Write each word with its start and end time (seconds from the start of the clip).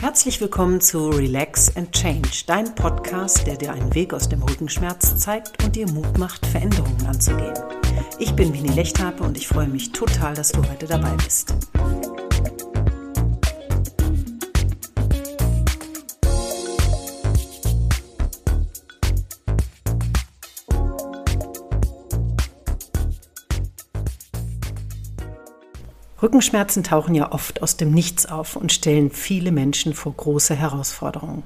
Herzlich 0.00 0.40
willkommen 0.40 0.80
zu 0.80 1.10
Relax 1.10 1.76
and 1.76 1.92
Change, 1.92 2.44
dein 2.46 2.74
Podcast, 2.74 3.46
der 3.46 3.56
dir 3.56 3.74
einen 3.74 3.94
Weg 3.94 4.14
aus 4.14 4.30
dem 4.30 4.42
Rückenschmerz 4.42 5.18
zeigt 5.18 5.62
und 5.62 5.76
dir 5.76 5.86
Mut 5.92 6.16
macht, 6.16 6.46
Veränderungen 6.46 7.06
anzugehen. 7.06 7.52
Ich 8.18 8.32
bin 8.32 8.54
Winnie 8.54 8.72
Lechthape 8.72 9.22
und 9.22 9.36
ich 9.36 9.46
freue 9.46 9.68
mich 9.68 9.92
total, 9.92 10.32
dass 10.32 10.52
du 10.52 10.62
heute 10.70 10.86
dabei 10.86 11.14
bist. 11.22 11.52
Rückenschmerzen 26.30 26.84
tauchen 26.84 27.16
ja 27.16 27.32
oft 27.32 27.60
aus 27.60 27.76
dem 27.76 27.90
Nichts 27.90 28.24
auf 28.24 28.54
und 28.54 28.72
stellen 28.72 29.10
viele 29.10 29.50
Menschen 29.50 29.94
vor 29.94 30.14
große 30.16 30.54
Herausforderungen. 30.54 31.42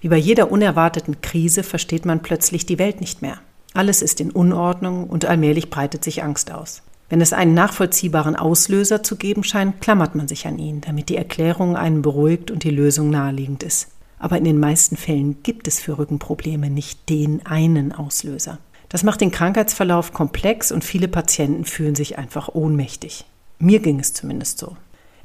Wie 0.00 0.08
bei 0.08 0.18
jeder 0.18 0.52
unerwarteten 0.52 1.20
Krise 1.20 1.64
versteht 1.64 2.06
man 2.06 2.22
plötzlich 2.22 2.64
die 2.64 2.78
Welt 2.78 3.00
nicht 3.00 3.22
mehr. 3.22 3.38
Alles 3.74 4.02
ist 4.02 4.20
in 4.20 4.30
Unordnung 4.30 5.08
und 5.08 5.24
allmählich 5.24 5.68
breitet 5.68 6.04
sich 6.04 6.22
Angst 6.22 6.52
aus. 6.52 6.82
Wenn 7.08 7.20
es 7.20 7.32
einen 7.32 7.54
nachvollziehbaren 7.54 8.36
Auslöser 8.36 9.02
zu 9.02 9.16
geben 9.16 9.42
scheint, 9.42 9.80
klammert 9.80 10.14
man 10.14 10.28
sich 10.28 10.46
an 10.46 10.60
ihn, 10.60 10.80
damit 10.80 11.08
die 11.08 11.16
Erklärung 11.16 11.76
einen 11.76 12.00
beruhigt 12.00 12.52
und 12.52 12.62
die 12.62 12.70
Lösung 12.70 13.10
naheliegend 13.10 13.64
ist. 13.64 13.88
Aber 14.20 14.38
in 14.38 14.44
den 14.44 14.60
meisten 14.60 14.96
Fällen 14.96 15.42
gibt 15.42 15.66
es 15.66 15.80
für 15.80 15.98
Rückenprobleme 15.98 16.70
nicht 16.70 17.08
den 17.08 17.44
einen 17.46 17.90
Auslöser. 17.90 18.58
Das 18.90 19.02
macht 19.02 19.22
den 19.22 19.32
Krankheitsverlauf 19.32 20.12
komplex 20.12 20.70
und 20.70 20.84
viele 20.84 21.08
Patienten 21.08 21.64
fühlen 21.64 21.96
sich 21.96 22.16
einfach 22.16 22.48
ohnmächtig. 22.48 23.24
Mir 23.62 23.80
ging 23.80 24.00
es 24.00 24.14
zumindest 24.14 24.58
so. 24.58 24.74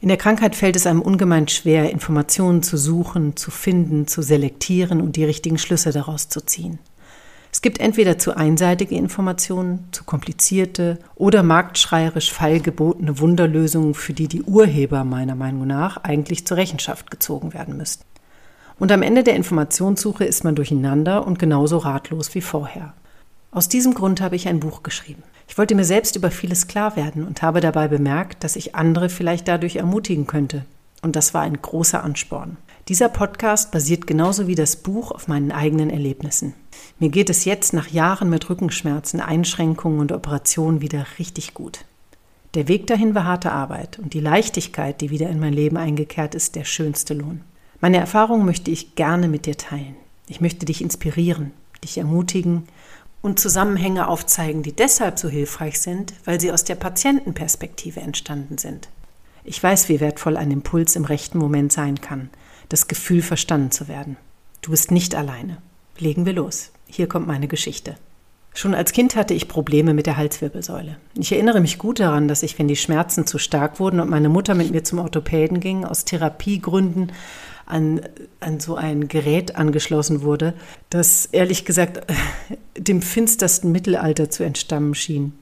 In 0.01 0.09
der 0.09 0.17
Krankheit 0.17 0.57
fällt 0.57 0.75
es 0.75 0.85
einem 0.85 1.01
ungemein 1.01 1.47
schwer, 1.47 1.89
Informationen 1.89 2.61
zu 2.61 2.75
suchen, 2.75 3.37
zu 3.37 3.49
finden, 3.49 4.07
zu 4.07 4.21
selektieren 4.21 5.01
und 5.01 5.15
die 5.15 5.23
richtigen 5.23 5.57
Schlüsse 5.57 5.91
daraus 5.91 6.27
zu 6.27 6.45
ziehen. 6.45 6.79
Es 7.53 7.61
gibt 7.61 7.79
entweder 7.79 8.17
zu 8.17 8.35
einseitige 8.35 8.95
Informationen, 8.95 9.87
zu 9.93 10.03
komplizierte 10.03 10.99
oder 11.15 11.43
marktschreierisch 11.43 12.33
fallgebotene 12.33 13.19
Wunderlösungen, 13.19 13.93
für 13.93 14.11
die 14.11 14.27
die 14.27 14.43
Urheber 14.43 15.05
meiner 15.05 15.35
Meinung 15.35 15.65
nach 15.65 16.03
eigentlich 16.03 16.45
zur 16.45 16.57
Rechenschaft 16.57 17.09
gezogen 17.09 17.53
werden 17.53 17.77
müssten. 17.77 18.03
Und 18.77 18.91
am 18.91 19.01
Ende 19.01 19.23
der 19.23 19.37
Informationssuche 19.37 20.25
ist 20.25 20.43
man 20.43 20.55
durcheinander 20.55 21.25
und 21.25 21.39
genauso 21.39 21.77
ratlos 21.77 22.35
wie 22.35 22.41
vorher. 22.41 22.93
Aus 23.51 23.69
diesem 23.69 23.93
Grund 23.93 24.19
habe 24.19 24.35
ich 24.35 24.49
ein 24.49 24.59
Buch 24.59 24.83
geschrieben. 24.83 25.23
Ich 25.47 25.57
wollte 25.57 25.75
mir 25.75 25.85
selbst 25.85 26.15
über 26.15 26.31
vieles 26.31 26.67
klar 26.67 26.95
werden 26.95 27.25
und 27.25 27.41
habe 27.41 27.61
dabei 27.61 27.87
bemerkt, 27.87 28.43
dass 28.43 28.55
ich 28.55 28.75
andere 28.75 29.09
vielleicht 29.09 29.47
dadurch 29.47 29.77
ermutigen 29.77 30.27
könnte. 30.27 30.65
Und 31.01 31.15
das 31.15 31.33
war 31.33 31.41
ein 31.41 31.61
großer 31.61 32.03
Ansporn. 32.03 32.57
Dieser 32.87 33.09
Podcast 33.09 33.71
basiert 33.71 34.05
genauso 34.05 34.47
wie 34.47 34.55
das 34.55 34.75
Buch 34.75 35.11
auf 35.11 35.27
meinen 35.27 35.51
eigenen 35.51 35.89
Erlebnissen. 35.89 36.53
Mir 36.99 37.09
geht 37.09 37.29
es 37.29 37.45
jetzt 37.45 37.73
nach 37.73 37.87
Jahren 37.87 38.29
mit 38.29 38.49
Rückenschmerzen, 38.49 39.21
Einschränkungen 39.21 39.99
und 39.99 40.11
Operationen 40.11 40.81
wieder 40.81 41.05
richtig 41.19 41.53
gut. 41.53 41.85
Der 42.53 42.67
Weg 42.67 42.87
dahin 42.87 43.15
war 43.15 43.25
harte 43.25 43.51
Arbeit 43.51 43.99
und 43.99 44.13
die 44.13 44.19
Leichtigkeit, 44.19 45.01
die 45.01 45.09
wieder 45.09 45.29
in 45.29 45.39
mein 45.39 45.53
Leben 45.53 45.77
eingekehrt 45.77 46.35
ist, 46.35 46.55
der 46.55 46.63
schönste 46.63 47.13
Lohn. 47.13 47.41
Meine 47.81 47.97
Erfahrungen 47.97 48.45
möchte 48.45 48.71
ich 48.71 48.95
gerne 48.95 49.27
mit 49.27 49.45
dir 49.45 49.57
teilen. 49.57 49.95
Ich 50.27 50.39
möchte 50.39 50.65
dich 50.65 50.81
inspirieren, 50.81 51.51
dich 51.83 51.97
ermutigen 51.97 52.63
und 53.25 53.39
Zusammenhänge 53.39 54.07
aufzeigen, 54.07 54.61
die 54.61 54.71
deshalb 54.71 55.17
so 55.17 55.29
hilfreich 55.29 55.79
sind, 55.79 56.13
weil 56.25 56.39
sie 56.39 56.51
aus 56.51 56.63
der 56.63 56.75
Patientenperspektive 56.75 57.99
entstanden 57.99 58.59
sind. 58.59 58.87
Ich 59.43 59.61
weiß, 59.61 59.89
wie 59.89 59.99
wertvoll 59.99 60.37
ein 60.37 60.51
Impuls 60.51 60.95
im 60.95 61.05
rechten 61.05 61.39
Moment 61.39 61.73
sein 61.73 61.99
kann, 61.99 62.29
das 62.69 62.87
Gefühl 62.87 63.23
verstanden 63.23 63.71
zu 63.71 63.87
werden. 63.87 64.17
Du 64.61 64.69
bist 64.69 64.91
nicht 64.91 65.15
alleine. 65.15 65.57
Legen 65.97 66.27
wir 66.27 66.33
los. 66.33 66.69
Hier 66.85 67.07
kommt 67.07 67.25
meine 67.25 67.47
Geschichte. 67.47 67.95
Schon 68.53 68.75
als 68.75 68.91
Kind 68.91 69.15
hatte 69.15 69.33
ich 69.33 69.47
Probleme 69.47 69.95
mit 69.95 70.05
der 70.05 70.17
Halswirbelsäule. 70.17 70.97
Ich 71.17 71.31
erinnere 71.31 71.61
mich 71.61 71.79
gut 71.79 71.99
daran, 71.99 72.27
dass 72.27 72.43
ich, 72.43 72.59
wenn 72.59 72.67
die 72.67 72.75
Schmerzen 72.75 73.25
zu 73.25 73.39
stark 73.39 73.79
wurden 73.79 73.99
und 73.99 74.09
meine 74.09 74.29
Mutter 74.29 74.53
mit 74.53 74.69
mir 74.69 74.83
zum 74.83 74.99
Orthopäden 74.99 75.59
ging, 75.59 75.83
aus 75.83 76.05
Therapiegründen 76.05 77.11
an, 77.65 78.01
an 78.39 78.59
so 78.59 78.75
ein 78.75 79.07
Gerät 79.07 79.55
angeschlossen 79.55 80.21
wurde, 80.21 80.53
das 80.89 81.27
ehrlich 81.27 81.65
gesagt 81.65 82.05
dem 82.77 83.01
finstersten 83.01 83.71
Mittelalter 83.71 84.29
zu 84.29 84.43
entstammen 84.43 84.95
schien. 84.95 85.33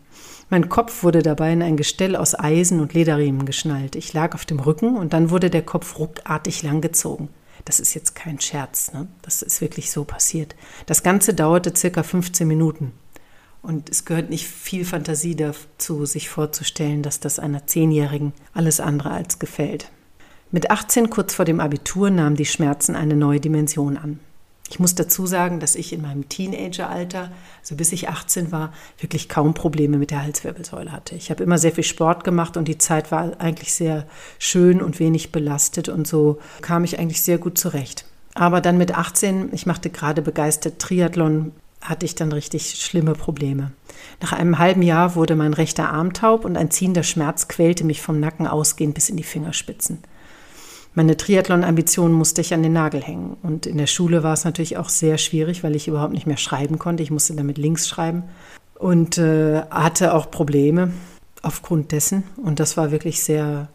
Mein 0.50 0.70
Kopf 0.70 1.04
wurde 1.04 1.24
dabei 1.24 1.52
in 1.52 1.64
ein 1.64 1.78
Gestell 1.78 2.16
aus 2.16 2.38
Eisen 2.38 2.80
und 2.80 2.94
Lederriemen 2.94 3.46
geschnallt. 3.46 3.96
Ich 3.96 4.14
lag 4.14 4.36
auf 4.36 4.46
dem 4.46 4.60
Rücken 4.60 4.98
und 4.98 5.14
dann 5.14 5.30
wurde 5.30 5.50
der 5.50 5.64
Kopf 5.64 5.98
ruckartig 5.98 6.64
langgezogen. 6.64 7.30
Das 7.66 7.80
ist 7.80 7.94
jetzt 7.94 8.14
kein 8.14 8.40
Scherz, 8.40 8.94
ne? 8.94 9.08
das 9.22 9.42
ist 9.42 9.62
wirklich 9.62 9.90
so 9.90 10.04
passiert. 10.04 10.56
Das 10.86 11.02
Ganze 11.02 11.34
dauerte 11.34 11.74
circa 11.76 12.04
15 12.04 12.48
Minuten. 12.48 12.92
Und 13.62 13.90
es 13.90 14.04
gehört 14.04 14.30
nicht 14.30 14.46
viel 14.46 14.84
Fantasie 14.84 15.36
dazu, 15.36 16.06
sich 16.06 16.28
vorzustellen, 16.30 17.02
dass 17.02 17.22
das 17.22 17.40
einer 17.40 17.66
Zehnjährigen 17.66 18.34
alles 18.54 18.82
andere 18.82 19.12
als 19.12 19.40
gefällt. 19.40 19.90
Mit 20.54 20.70
18, 20.70 21.10
kurz 21.10 21.34
vor 21.34 21.46
dem 21.46 21.60
Abitur, 21.60 22.12
nahmen 22.12 22.36
die 22.36 22.46
Schmerzen 22.46 22.96
eine 22.96 23.16
neue 23.16 23.40
Dimension 23.40 23.98
an. 23.98 24.20
Ich 24.70 24.80
muss 24.80 24.94
dazu 24.94 25.26
sagen, 25.26 25.60
dass 25.60 25.74
ich 25.74 25.92
in 25.92 26.04
meinem 26.04 26.30
Teenageralter, 26.30 27.32
also 27.62 27.76
bis 27.76 27.92
ich 27.92 28.08
18 28.08 28.52
war, 28.52 28.72
wirklich 29.00 29.30
kaum 29.30 29.56
Probleme 29.56 29.98
mit 29.98 30.12
der 30.12 30.22
Halswirbelsäule 30.22 30.92
hatte. 30.92 31.16
Ich 31.16 31.32
habe 31.32 31.44
immer 31.44 31.58
sehr 31.58 31.72
viel 31.72 31.84
Sport 31.84 32.24
gemacht 32.24 32.56
und 32.56 32.68
die 32.68 32.78
Zeit 32.78 33.12
war 33.12 33.32
eigentlich 33.42 33.74
sehr 33.74 34.06
schön 34.38 34.80
und 34.80 35.00
wenig 35.00 35.32
belastet 35.32 35.90
und 35.90 36.06
so 36.06 36.38
kam 36.62 36.84
ich 36.84 37.00
eigentlich 37.00 37.24
sehr 37.24 37.40
gut 37.40 37.58
zurecht. 37.58 38.06
Aber 38.36 38.62
dann 38.62 38.78
mit 38.78 38.96
18, 38.96 39.50
ich 39.54 39.66
machte 39.66 39.90
gerade 39.90 40.22
begeistert 40.22 40.78
Triathlon, 40.78 41.52
hatte 41.82 42.06
ich 42.06 42.14
dann 42.14 42.32
richtig 42.32 42.76
schlimme 42.76 43.14
Probleme. 43.14 43.72
Nach 44.22 44.34
einem 44.34 44.60
halben 44.60 44.84
Jahr 44.84 45.16
wurde 45.16 45.36
mein 45.36 45.54
rechter 45.54 45.90
Arm 45.90 46.14
taub 46.14 46.46
und 46.46 46.58
ein 46.58 46.70
ziehender 46.70 47.02
Schmerz 47.02 47.48
quälte 47.48 47.84
mich 47.86 48.04
vom 48.04 48.20
Nacken 48.20 48.46
ausgehend 48.46 48.94
bis 48.94 49.10
in 49.10 49.18
die 49.18 49.24
Fingerspitzen. 49.24 50.04
Meine 50.96 51.18
Triathlon-Ambitionen 51.18 52.14
musste 52.14 52.42
ich 52.42 52.54
an 52.54 52.62
den 52.62 52.74
Nagel 52.74 53.02
hängen. 53.02 53.36
Und 53.42 53.66
in 53.66 53.78
der 53.78 53.88
Schule 53.88 54.22
war 54.22 54.34
es 54.34 54.46
natürlich 54.46 54.78
auch 54.78 54.90
sehr 54.90 55.18
schwierig, 55.18 55.64
weil 55.64 55.76
ich 55.76 55.88
überhaupt 55.88 56.14
nicht 56.14 56.28
mehr 56.28 56.38
schreiben 56.38 56.78
konnte. 56.78 57.02
Ich 57.02 57.12
musste 57.12 57.36
damit 57.36 57.58
links 57.58 57.88
schreiben 57.88 58.24
und 58.76 59.18
äh, 59.18 59.64
hatte 59.70 60.14
auch 60.14 60.30
Probleme 60.30 60.94
aufgrund 61.42 61.92
dessen. 61.92 62.24
Und 62.38 62.60
das 62.60 62.78
war 62.78 62.92
wirklich 62.92 63.24
sehr, 63.24 63.70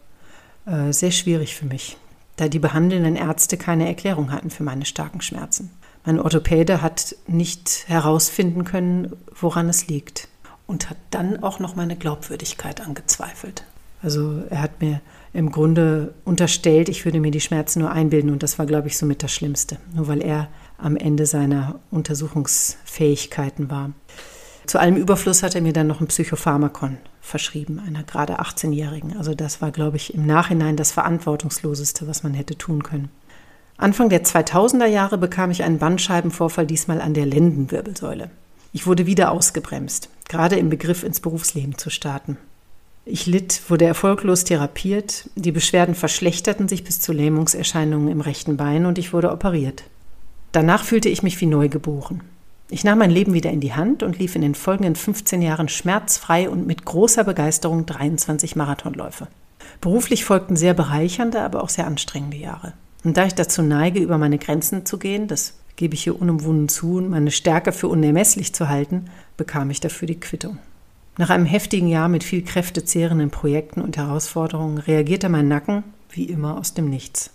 äh, 0.65 0.93
sehr 0.93 1.11
schwierig 1.11 1.55
für 1.55 1.65
mich, 1.65 1.97
da 2.37 2.47
die 2.47 2.59
behandelnden 2.59 3.17
Ärzte 3.17 3.57
keine 3.57 3.87
Erklärung 3.87 4.31
hatten 4.31 4.49
für 4.49 4.63
meine 4.63 4.85
starken 4.85 5.21
Schmerzen. 5.21 5.71
Mein 6.05 6.19
Orthopäde 6.19 6.81
hat 6.81 7.15
nicht 7.27 7.83
herausfinden 7.87 8.63
können, 8.63 9.13
woran 9.39 9.67
es 9.67 9.87
liegt 9.87 10.29
und 10.67 10.89
hat 10.89 10.97
dann 11.11 11.43
auch 11.43 11.59
noch 11.59 11.75
meine 11.75 11.97
Glaubwürdigkeit 11.97 12.79
angezweifelt. 12.79 13.63
Also 14.01 14.43
er 14.49 14.61
hat 14.61 14.81
mir 14.81 15.01
im 15.33 15.51
Grunde 15.51 16.13
unterstellt, 16.25 16.89
ich 16.89 17.05
würde 17.05 17.19
mir 17.19 17.31
die 17.31 17.41
Schmerzen 17.41 17.79
nur 17.79 17.91
einbilden 17.91 18.31
und 18.31 18.43
das 18.43 18.57
war, 18.57 18.65
glaube 18.65 18.87
ich, 18.87 18.97
somit 18.97 19.23
das 19.23 19.31
Schlimmste, 19.31 19.77
nur 19.93 20.07
weil 20.07 20.21
er 20.21 20.49
am 20.77 20.95
Ende 20.95 21.25
seiner 21.25 21.79
Untersuchungsfähigkeiten 21.91 23.69
war. 23.69 23.91
Zu 24.65 24.79
allem 24.79 24.97
Überfluss 24.97 25.43
hat 25.43 25.55
er 25.55 25.61
mir 25.61 25.73
dann 25.73 25.87
noch 25.87 25.99
ein 25.99 26.07
Psychopharmakon 26.07 26.97
verschrieben, 27.21 27.81
einer 27.85 28.03
gerade 28.03 28.39
18-Jährigen. 28.39 29.17
Also 29.17 29.33
das 29.33 29.61
war, 29.61 29.71
glaube 29.71 29.97
ich, 29.97 30.13
im 30.13 30.25
Nachhinein 30.25 30.77
das 30.77 30.91
Verantwortungsloseste, 30.91 32.07
was 32.07 32.23
man 32.23 32.33
hätte 32.33 32.57
tun 32.57 32.83
können. 32.83 33.09
Anfang 33.77 34.09
der 34.09 34.23
2000er 34.23 34.85
Jahre 34.85 35.17
bekam 35.17 35.51
ich 35.51 35.63
einen 35.63 35.79
Bandscheibenvorfall, 35.79 36.67
diesmal 36.67 37.01
an 37.01 37.13
der 37.13 37.25
Lendenwirbelsäule. 37.25 38.29
Ich 38.73 38.85
wurde 38.85 39.05
wieder 39.05 39.31
ausgebremst, 39.31 40.09
gerade 40.27 40.57
im 40.57 40.69
Begriff 40.69 41.03
ins 41.03 41.19
Berufsleben 41.19 41.77
zu 41.77 41.89
starten. 41.89 42.37
Ich 43.05 43.25
litt, 43.25 43.61
wurde 43.69 43.85
erfolglos 43.85 44.43
therapiert, 44.43 45.29
die 45.35 45.51
Beschwerden 45.51 45.95
verschlechterten 45.95 46.67
sich 46.67 46.83
bis 46.83 46.99
zu 46.99 47.11
Lähmungserscheinungen 47.11 48.09
im 48.09 48.21
rechten 48.21 48.57
Bein 48.57 48.85
und 48.85 48.97
ich 48.97 49.13
wurde 49.13 49.31
operiert. 49.31 49.83
Danach 50.51 50.83
fühlte 50.83 51.09
ich 51.09 51.23
mich 51.23 51.39
wie 51.41 51.45
neugeboren. 51.45 52.21
Ich 52.71 52.83
nahm 52.83 52.99
mein 52.99 53.09
Leben 53.09 53.33
wieder 53.33 53.49
in 53.49 53.61
die 53.61 53.73
Hand 53.73 54.03
und 54.03 54.19
lief 54.19 54.35
in 54.35 54.43
den 54.43 54.53
folgenden 54.53 54.95
15 54.95 55.41
Jahren 55.41 55.69
schmerzfrei 55.69 56.49
und 56.49 56.67
mit 56.67 56.85
großer 56.85 57.23
Begeisterung 57.23 57.87
23 57.87 58.55
Marathonläufe. 58.55 59.27
Beruflich 59.81 60.23
folgten 60.23 60.55
sehr 60.55 60.75
bereichernde, 60.75 61.41
aber 61.41 61.63
auch 61.63 61.69
sehr 61.69 61.87
anstrengende 61.87 62.37
Jahre. 62.37 62.73
Und 63.03 63.17
da 63.17 63.25
ich 63.25 63.33
dazu 63.33 63.63
neige, 63.63 63.99
über 63.99 64.17
meine 64.17 64.37
Grenzen 64.37 64.85
zu 64.85 64.99
gehen, 64.99 65.27
das 65.27 65.55
gebe 65.77 65.95
ich 65.95 66.03
hier 66.03 66.21
unumwunden 66.21 66.69
zu, 66.69 66.97
und 66.97 67.09
meine 67.09 67.31
Stärke 67.31 67.71
für 67.71 67.87
unermesslich 67.87 68.53
zu 68.53 68.67
halten, 68.67 69.05
bekam 69.37 69.69
ich 69.71 69.79
dafür 69.79 70.07
die 70.07 70.19
Quittung. 70.19 70.59
Nach 71.19 71.29
einem 71.29 71.45
heftigen 71.45 71.89
Jahr 71.89 72.07
mit 72.07 72.23
viel 72.23 72.45
kräftezehrenden 72.45 73.29
Projekten 73.29 73.81
und 73.81 73.97
Herausforderungen 73.97 74.77
reagierte 74.77 75.27
mein 75.27 75.49
Nacken, 75.49 75.83
wie 76.11 76.23
immer, 76.23 76.57
aus 76.57 76.75
dem 76.75 76.89
Nichts. 76.89 77.31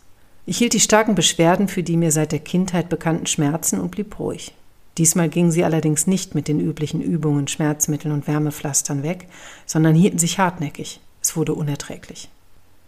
Ich 0.46 0.56
hielt 0.56 0.72
die 0.72 0.81
starken 0.81 1.14
Beschwerden 1.14 1.69
für 1.69 1.82
die 1.82 1.98
mir 1.98 2.10
seit 2.10 2.32
der 2.32 2.38
Kindheit 2.38 2.88
bekannten 2.88 3.26
Schmerzen 3.26 3.78
und 3.78 3.90
blieb 3.90 4.19
ruhig. 4.19 4.54
Diesmal 4.96 5.28
gingen 5.28 5.50
sie 5.50 5.64
allerdings 5.64 6.06
nicht 6.06 6.34
mit 6.34 6.48
den 6.48 6.60
üblichen 6.60 7.02
Übungen, 7.02 7.46
Schmerzmitteln 7.46 8.14
und 8.14 8.26
Wärmepflastern 8.26 9.02
weg, 9.02 9.28
sondern 9.66 9.94
hielten 9.94 10.19
sich 10.19 10.38
hartnäckig. 10.38 11.00
Es 11.20 11.36
wurde 11.36 11.52
unerträglich. 11.52 12.31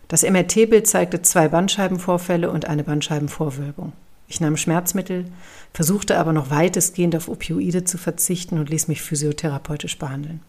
Das 0.08 0.22
MRT-Bild 0.22 0.86
zeigte 0.86 1.20
zwei 1.20 1.48
Bandscheibenvorfälle 1.48 2.50
und 2.50 2.64
eine 2.64 2.84
Bandscheibenvorwölbung. 2.84 3.92
Ich 4.28 4.40
nahm 4.40 4.56
Schmerzmittel, 4.56 5.26
versuchte 5.74 6.16
aber 6.16 6.32
noch 6.32 6.48
weitestgehend 6.48 7.14
auf 7.16 7.28
Opioide 7.28 7.84
zu 7.84 7.98
verzichten 7.98 8.58
und 8.58 8.70
ließ 8.70 8.88
mich 8.88 9.02
physiotherapeutisch 9.02 9.98
behandeln. 9.98 10.40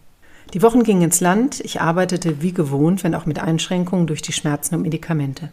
Die 0.53 0.61
Wochen 0.61 0.83
gingen 0.83 1.01
ins 1.01 1.19
Land, 1.19 1.59
ich 1.59 1.81
arbeitete 1.81 2.41
wie 2.41 2.53
gewohnt, 2.53 3.03
wenn 3.03 3.15
auch 3.15 3.25
mit 3.25 3.39
Einschränkungen 3.39 4.07
durch 4.07 4.21
die 4.21 4.33
Schmerzen 4.33 4.75
und 4.75 4.81
Medikamente. 4.81 5.49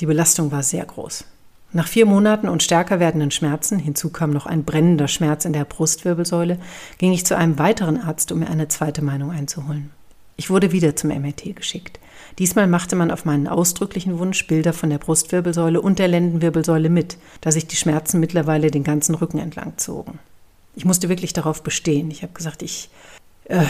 Die 0.00 0.06
Belastung 0.06 0.50
war 0.50 0.62
sehr 0.62 0.84
groß. 0.84 1.24
Nach 1.72 1.86
vier 1.86 2.06
Monaten 2.06 2.48
und 2.48 2.62
stärker 2.62 3.00
werdenden 3.00 3.30
Schmerzen, 3.30 3.78
hinzu 3.78 4.10
kam 4.10 4.30
noch 4.30 4.46
ein 4.46 4.64
brennender 4.64 5.08
Schmerz 5.08 5.44
in 5.44 5.52
der 5.52 5.64
Brustwirbelsäule, 5.64 6.58
ging 6.98 7.12
ich 7.12 7.26
zu 7.26 7.36
einem 7.36 7.58
weiteren 7.58 8.00
Arzt, 8.00 8.32
um 8.32 8.40
mir 8.40 8.48
eine 8.48 8.68
zweite 8.68 9.02
Meinung 9.02 9.30
einzuholen. 9.30 9.90
Ich 10.36 10.50
wurde 10.50 10.72
wieder 10.72 10.96
zum 10.96 11.10
MRT 11.10 11.56
geschickt. 11.56 11.98
Diesmal 12.38 12.66
machte 12.66 12.96
man 12.96 13.10
auf 13.10 13.24
meinen 13.24 13.48
ausdrücklichen 13.48 14.18
Wunsch 14.18 14.46
Bilder 14.46 14.72
von 14.72 14.90
der 14.90 14.98
Brustwirbelsäule 14.98 15.80
und 15.80 15.98
der 15.98 16.08
Lendenwirbelsäule 16.08 16.90
mit, 16.90 17.16
da 17.40 17.50
sich 17.50 17.66
die 17.66 17.76
Schmerzen 17.76 18.20
mittlerweile 18.20 18.70
den 18.70 18.84
ganzen 18.84 19.14
Rücken 19.14 19.38
entlang 19.38 19.78
zogen. 19.78 20.18
Ich 20.74 20.84
musste 20.84 21.08
wirklich 21.08 21.32
darauf 21.32 21.62
bestehen. 21.62 22.10
Ich 22.10 22.22
habe 22.22 22.34
gesagt, 22.34 22.62
ich, 22.62 22.90
äh, 23.48 23.64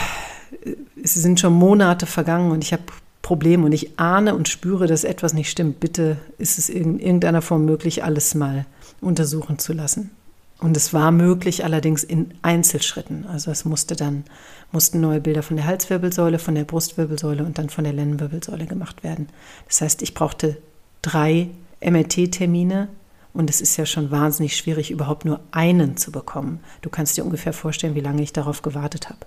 es 1.03 1.15
sind 1.15 1.41
schon 1.41 1.53
Monate 1.53 2.07
vergangen 2.07 2.51
und 2.51 2.65
ich 2.65 2.73
habe 2.73 2.83
Probleme 3.23 3.65
und 3.65 3.73
ich 3.73 3.99
ahne 3.99 4.35
und 4.35 4.49
spüre, 4.49 4.87
dass 4.87 5.05
etwas 5.05 5.33
nicht 5.33 5.51
stimmt. 5.51 5.81
Bitte 5.81 6.17
ist 6.39 6.59
es 6.59 6.69
in 6.69 6.99
irgendeiner 7.01 7.43
Form 7.43 7.65
möglich, 7.65 8.05
alles 8.05 8.35
mal 8.35 8.67
untersuchen 9.01 9.59
zu 9.59 9.73
lassen. 9.73 10.11
Und 10.59 10.77
es 10.77 10.95
war 10.95 11.11
möglich, 11.11 11.65
allerdings 11.65 12.03
in 12.03 12.33
Einzelschritten. 12.43 13.27
Also 13.27 13.51
es 13.51 13.65
musste 13.65 13.95
dann, 13.95 14.25
mussten 14.73 15.01
neue 15.01 15.21
Bilder 15.21 15.43
von 15.43 15.57
der 15.57 15.67
Halswirbelsäule, 15.67 16.39
von 16.39 16.55
der 16.55 16.65
Brustwirbelsäule 16.65 17.45
und 17.45 17.59
dann 17.59 17.69
von 17.69 17.85
der 17.85 17.93
Lendenwirbelsäule 17.93 18.67
gemacht 18.67 19.05
werden. 19.05 19.29
Das 19.67 19.81
heißt, 19.81 20.03
ich 20.03 20.15
brauchte 20.15 20.57
drei 21.03 21.51
MRT-Termine 21.81 22.89
und 23.35 23.51
es 23.51 23.61
ist 23.61 23.77
ja 23.77 23.85
schon 23.85 24.11
wahnsinnig 24.11 24.57
schwierig, 24.57 24.91
überhaupt 24.91 25.27
nur 25.27 25.41
einen 25.51 25.99
zu 25.99 26.11
bekommen. 26.11 26.61
Du 26.81 26.89
kannst 26.89 27.17
dir 27.19 27.25
ungefähr 27.25 27.53
vorstellen, 27.53 27.95
wie 27.95 28.01
lange 28.01 28.23
ich 28.23 28.33
darauf 28.33 28.63
gewartet 28.63 29.11
habe. 29.11 29.19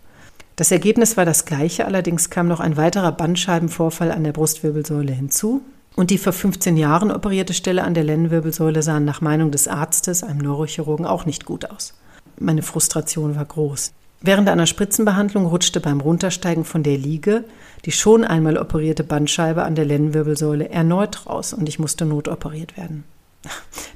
Das 0.60 0.72
Ergebnis 0.72 1.16
war 1.16 1.24
das 1.24 1.46
gleiche, 1.46 1.86
allerdings 1.86 2.30
kam 2.30 2.50
noch 2.50 2.60
ein 2.60 2.76
weiterer 2.76 3.14
Bandscheibenvorfall 3.14 4.12
an 4.12 4.26
der 4.26 4.34
Brustwirbelsäule 4.34 5.14
hinzu. 5.14 5.62
Und 5.96 6.10
die 6.10 6.18
vor 6.18 6.34
15 6.34 6.76
Jahren 6.76 7.12
operierte 7.12 7.54
Stelle 7.54 7.86
an 7.86 7.94
der 7.94 8.04
Lendenwirbelsäule 8.04 8.84
sah 8.84 9.00
nach 9.00 9.22
Meinung 9.22 9.52
des 9.52 9.70
Arztes, 9.70 10.22
einem 10.22 10.40
Neurochirurgen, 10.40 11.06
auch 11.06 11.26
nicht 11.26 11.46
gut 11.46 11.72
aus. 11.72 11.94
Meine 12.38 12.62
Frustration 12.62 13.38
war 13.38 13.46
groß. 13.46 13.94
Während 14.20 14.50
einer 14.50 14.66
Spritzenbehandlung 14.66 15.46
rutschte 15.46 15.80
beim 15.80 16.02
Runtersteigen 16.02 16.66
von 16.66 16.84
der 16.84 16.98
Liege 16.98 17.46
die 17.86 17.94
schon 17.94 18.26
einmal 18.26 18.58
operierte 18.58 19.06
Bandscheibe 19.06 19.64
an 19.64 19.76
der 19.76 19.86
Lendenwirbelsäule 19.86 20.68
erneut 20.68 21.26
raus 21.26 21.54
und 21.54 21.70
ich 21.70 21.80
musste 21.80 22.06
notoperiert 22.06 22.76
werden. 22.76 23.06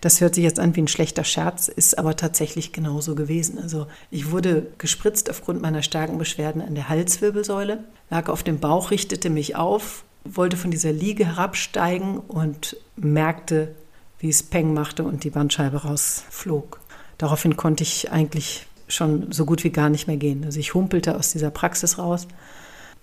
Das 0.01 0.19
hört 0.19 0.35
sich 0.35 0.43
jetzt 0.43 0.59
an 0.59 0.75
wie 0.75 0.81
ein 0.81 0.87
schlechter 0.87 1.23
Scherz, 1.23 1.67
ist 1.67 1.97
aber 1.97 2.15
tatsächlich 2.15 2.73
genauso 2.73 3.15
gewesen. 3.15 3.57
Also 3.59 3.87
ich 4.11 4.31
wurde 4.31 4.67
gespritzt 4.77 5.29
aufgrund 5.29 5.61
meiner 5.61 5.81
starken 5.81 6.17
Beschwerden 6.17 6.61
an 6.61 6.75
der 6.75 6.89
Halswirbelsäule, 6.89 7.83
lag 8.09 8.29
auf 8.29 8.43
dem 8.43 8.59
Bauch, 8.59 8.91
richtete 8.91 9.29
mich 9.29 9.55
auf 9.55 10.03
wollte 10.25 10.57
von 10.57 10.71
dieser 10.71 10.91
Liege 10.91 11.25
herabsteigen 11.25 12.17
und 12.17 12.77
merkte, 12.95 13.75
wie 14.19 14.29
es 14.29 14.43
Peng 14.43 14.73
machte 14.73 15.03
und 15.03 15.23
die 15.23 15.29
Bandscheibe 15.29 15.83
rausflog. 15.83 16.79
Daraufhin 17.17 17.57
konnte 17.57 17.83
ich 17.83 18.11
eigentlich 18.11 18.65
schon 18.87 19.31
so 19.31 19.45
gut 19.45 19.63
wie 19.63 19.69
gar 19.69 19.89
nicht 19.89 20.07
mehr 20.07 20.17
gehen. 20.17 20.45
Also 20.45 20.59
ich 20.59 20.73
humpelte 20.73 21.15
aus 21.15 21.31
dieser 21.31 21.51
Praxis 21.51 21.97
raus. 21.97 22.27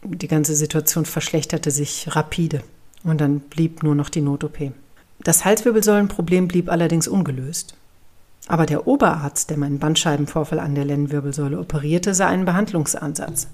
Die 0.03 0.29
ganze 0.29 0.55
Situation 0.55 1.05
verschlechterte 1.05 1.71
sich 1.71 2.07
rapide 2.15 2.63
und 3.05 3.21
dann 3.21 3.41
blieb 3.41 3.83
nur 3.83 3.95
noch 3.95 4.09
die 4.09 4.23
Not-OP. 4.23 4.73
Das 5.23 5.45
Halswirbelsäulenproblem 5.45 6.49
blieb 6.49 6.71
allerdings 6.71 7.09
ungelöst. 7.09 7.75
Aber 8.47 8.67
der 8.67 8.87
Oberarzt, 8.87 9.51
der 9.51 9.59
meinen 9.59 9.79
Bandscheibenvorfall 9.79 10.59
an 10.59 10.75
der 10.75 10.85
Lendenwirbelsäule 10.85 11.59
operierte, 11.59 12.15
sah 12.15 12.29
einen 12.29 12.47
Behandlungsansatz. 12.47 13.49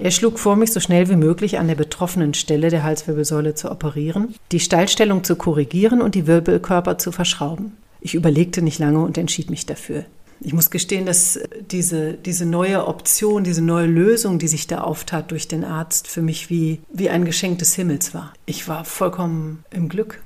Er 0.00 0.10
schlug 0.10 0.38
vor, 0.38 0.56
mich 0.56 0.72
so 0.72 0.80
schnell 0.80 1.08
wie 1.08 1.16
möglich 1.16 1.58
an 1.58 1.68
der 1.68 1.74
betroffenen 1.74 2.34
Stelle 2.34 2.70
der 2.70 2.82
Halswirbelsäule 2.82 3.54
zu 3.54 3.70
operieren, 3.70 4.34
die 4.50 4.60
Steilstellung 4.60 5.22
zu 5.22 5.36
korrigieren 5.36 6.00
und 6.00 6.14
die 6.14 6.26
Wirbelkörper 6.26 6.98
zu 6.98 7.12
verschrauben. 7.12 7.76
Ich 8.00 8.14
überlegte 8.14 8.62
nicht 8.62 8.78
lange 8.78 9.00
und 9.00 9.16
entschied 9.16 9.50
mich 9.50 9.64
dafür. 9.64 10.04
Ich 10.40 10.52
muss 10.52 10.70
gestehen, 10.70 11.06
dass 11.06 11.38
diese, 11.70 12.14
diese 12.14 12.46
neue 12.46 12.88
Option, 12.88 13.44
diese 13.44 13.62
neue 13.62 13.86
Lösung, 13.86 14.40
die 14.40 14.48
sich 14.48 14.66
da 14.66 14.80
auftat 14.80 15.30
durch 15.30 15.46
den 15.46 15.64
Arzt, 15.64 16.08
für 16.08 16.20
mich 16.20 16.50
wie, 16.50 16.80
wie 16.92 17.10
ein 17.10 17.24
Geschenk 17.24 17.60
des 17.60 17.74
Himmels 17.74 18.12
war. 18.12 18.32
Ich 18.44 18.66
war 18.66 18.84
vollkommen 18.84 19.64
im 19.70 19.88
Glück. 19.88 20.20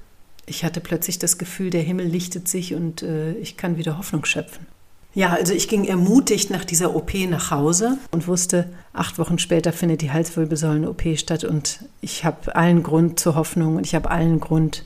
Ich 0.46 0.64
hatte 0.64 0.80
plötzlich 0.80 1.18
das 1.18 1.38
Gefühl, 1.38 1.70
der 1.70 1.82
Himmel 1.82 2.06
lichtet 2.06 2.48
sich 2.48 2.74
und 2.74 3.02
äh, 3.02 3.32
ich 3.34 3.56
kann 3.56 3.76
wieder 3.76 3.98
Hoffnung 3.98 4.24
schöpfen. 4.24 4.66
Ja, 5.12 5.32
also 5.32 5.54
ich 5.54 5.68
ging 5.68 5.84
ermutigt 5.84 6.50
nach 6.50 6.64
dieser 6.64 6.94
OP 6.94 7.14
nach 7.14 7.50
Hause 7.50 7.96
und 8.10 8.28
wusste, 8.28 8.68
acht 8.92 9.18
Wochen 9.18 9.38
später 9.38 9.72
findet 9.72 10.02
die 10.02 10.12
Halswirbelsäulen-OP 10.12 11.18
statt 11.18 11.42
und 11.42 11.80
ich 12.02 12.24
habe 12.24 12.54
allen 12.54 12.82
Grund 12.82 13.18
zur 13.18 13.34
Hoffnung 13.34 13.76
und 13.76 13.86
ich 13.86 13.94
habe 13.94 14.10
allen 14.10 14.40
Grund, 14.40 14.84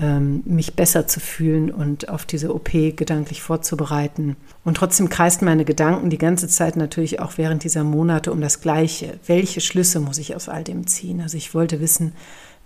ähm, 0.00 0.42
mich 0.44 0.74
besser 0.74 1.06
zu 1.06 1.20
fühlen 1.20 1.70
und 1.70 2.08
auf 2.08 2.24
diese 2.24 2.54
OP 2.54 2.72
gedanklich 2.72 3.42
vorzubereiten. 3.42 4.36
Und 4.64 4.76
trotzdem 4.76 5.08
kreisten 5.08 5.44
meine 5.44 5.64
Gedanken 5.64 6.10
die 6.10 6.18
ganze 6.18 6.48
Zeit 6.48 6.76
natürlich 6.76 7.20
auch 7.20 7.34
während 7.36 7.62
dieser 7.62 7.84
Monate 7.84 8.32
um 8.32 8.40
das 8.40 8.60
Gleiche. 8.60 9.20
Welche 9.26 9.60
Schlüsse 9.60 10.00
muss 10.00 10.18
ich 10.18 10.34
aus 10.34 10.48
all 10.48 10.64
dem 10.64 10.86
ziehen? 10.86 11.20
Also 11.20 11.36
ich 11.36 11.54
wollte 11.54 11.80
wissen, 11.80 12.12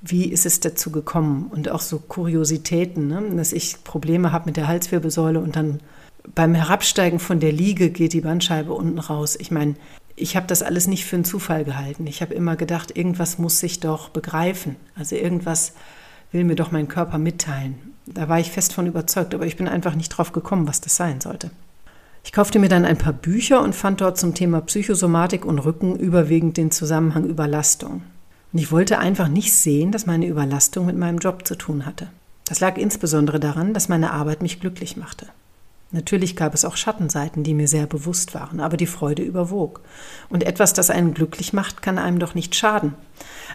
wie 0.03 0.27
ist 0.27 0.47
es 0.47 0.61
dazu 0.61 0.91
gekommen? 0.91 1.51
Und 1.51 1.71
auch 1.71 1.81
so 1.81 1.99
Kuriositäten, 1.99 3.09
ne? 3.09 3.23
dass 3.37 3.53
ich 3.53 3.83
Probleme 3.85 4.33
habe 4.33 4.47
mit 4.47 4.57
der 4.57 4.69
Halswirbelsäule 4.69 5.41
und 5.41 5.57
dann 5.57 5.81
beim 6.35 6.55
Herabsteigen 6.55 7.19
von 7.19 7.41
der 7.41 7.53
Liege 7.53 7.91
geht 7.91 8.13
die 8.13 8.23
Bandscheibe 8.23 8.73
unten 8.73 8.99
raus. 8.99 9.37
Ich 9.39 9.51
meine, 9.51 9.75
ich 10.17 10.37
habe 10.37 10.47
das 10.47 10.63
alles 10.63 10.87
nicht 10.87 11.05
für 11.05 11.17
einen 11.17 11.25
Zufall 11.25 11.65
gehalten. 11.65 12.07
Ich 12.07 12.23
habe 12.23 12.35
immer 12.35 12.57
gedacht, 12.57 12.97
irgendwas 12.97 13.39
muss 13.39 13.59
sich 13.59 13.81
doch 13.81 14.09
begreifen. 14.09 14.77
Also 14.95 15.17
irgendwas 15.17 15.73
will 16.33 16.45
mir 16.45 16.57
doch 16.57 16.71
mein 16.71 16.89
Körper 16.89 17.19
mitteilen. 17.19 17.75
Da 18.07 18.29
war 18.29 18.39
ich 18.39 18.51
fest 18.51 18.73
von 18.73 18.87
überzeugt, 18.87 19.35
aber 19.35 19.47
ich 19.47 19.57
bin 19.57 19.69
einfach 19.69 19.95
nicht 19.95 20.11
drauf 20.11 20.33
gekommen, 20.33 20.69
was 20.69 20.81
das 20.81 20.97
sein 20.97 21.21
sollte. 21.21 21.51
Ich 22.23 22.33
kaufte 22.33 22.59
mir 22.59 22.69
dann 22.69 22.85
ein 22.85 22.99
paar 22.99 23.13
Bücher 23.13 23.61
und 23.63 23.75
fand 23.75 24.01
dort 24.01 24.19
zum 24.19 24.35
Thema 24.35 24.61
Psychosomatik 24.63 25.45
und 25.45 25.59
Rücken 25.59 25.97
überwiegend 25.97 26.57
den 26.57 26.71
Zusammenhang 26.71 27.25
Überlastung. 27.25 28.03
Und 28.55 28.61
ich 28.61 28.71
wollte 28.71 29.01
einfach 29.01 29.27
nicht 29.27 29.53
sehen, 29.53 29.91
dass 29.91 30.07
meine 30.07 30.29
Überlastung 30.29 30.87
mit 30.87 30.97
meinem 30.97 31.19
Job 31.19 31.45
zu 31.45 31.57
tun 31.57 31.85
hatte. 31.85 32.07
Das 32.45 32.61
lag 32.61 32.79
insbesondere 32.79 33.41
daran, 33.41 33.75
dass 33.75 33.89
meine 33.89 34.13
Arbeit 34.13 34.43
mich 34.43 34.61
glücklich 34.61 34.97
machte. 34.97 35.27
Natürlich 35.91 36.37
gab 36.37 36.55
es 36.55 36.65
auch 36.65 36.77
Schattenseiten, 36.77 37.43
die 37.43 37.53
mir 37.53 37.69
sehr 37.69 37.87
bewusst 37.87 38.33
waren, 38.35 38.61
aber 38.61 38.77
die 38.77 38.87
Freude 38.87 39.23
überwog. 39.23 39.81
Und 40.29 40.45
etwas, 40.45 40.73
das 40.73 40.91
einen 40.91 41.15
glücklich 41.15 41.53
macht, 41.53 41.83
kann 41.83 41.99
einem 41.99 42.21
doch 42.21 42.37
nicht 42.37 42.55
schaden. 42.55 42.95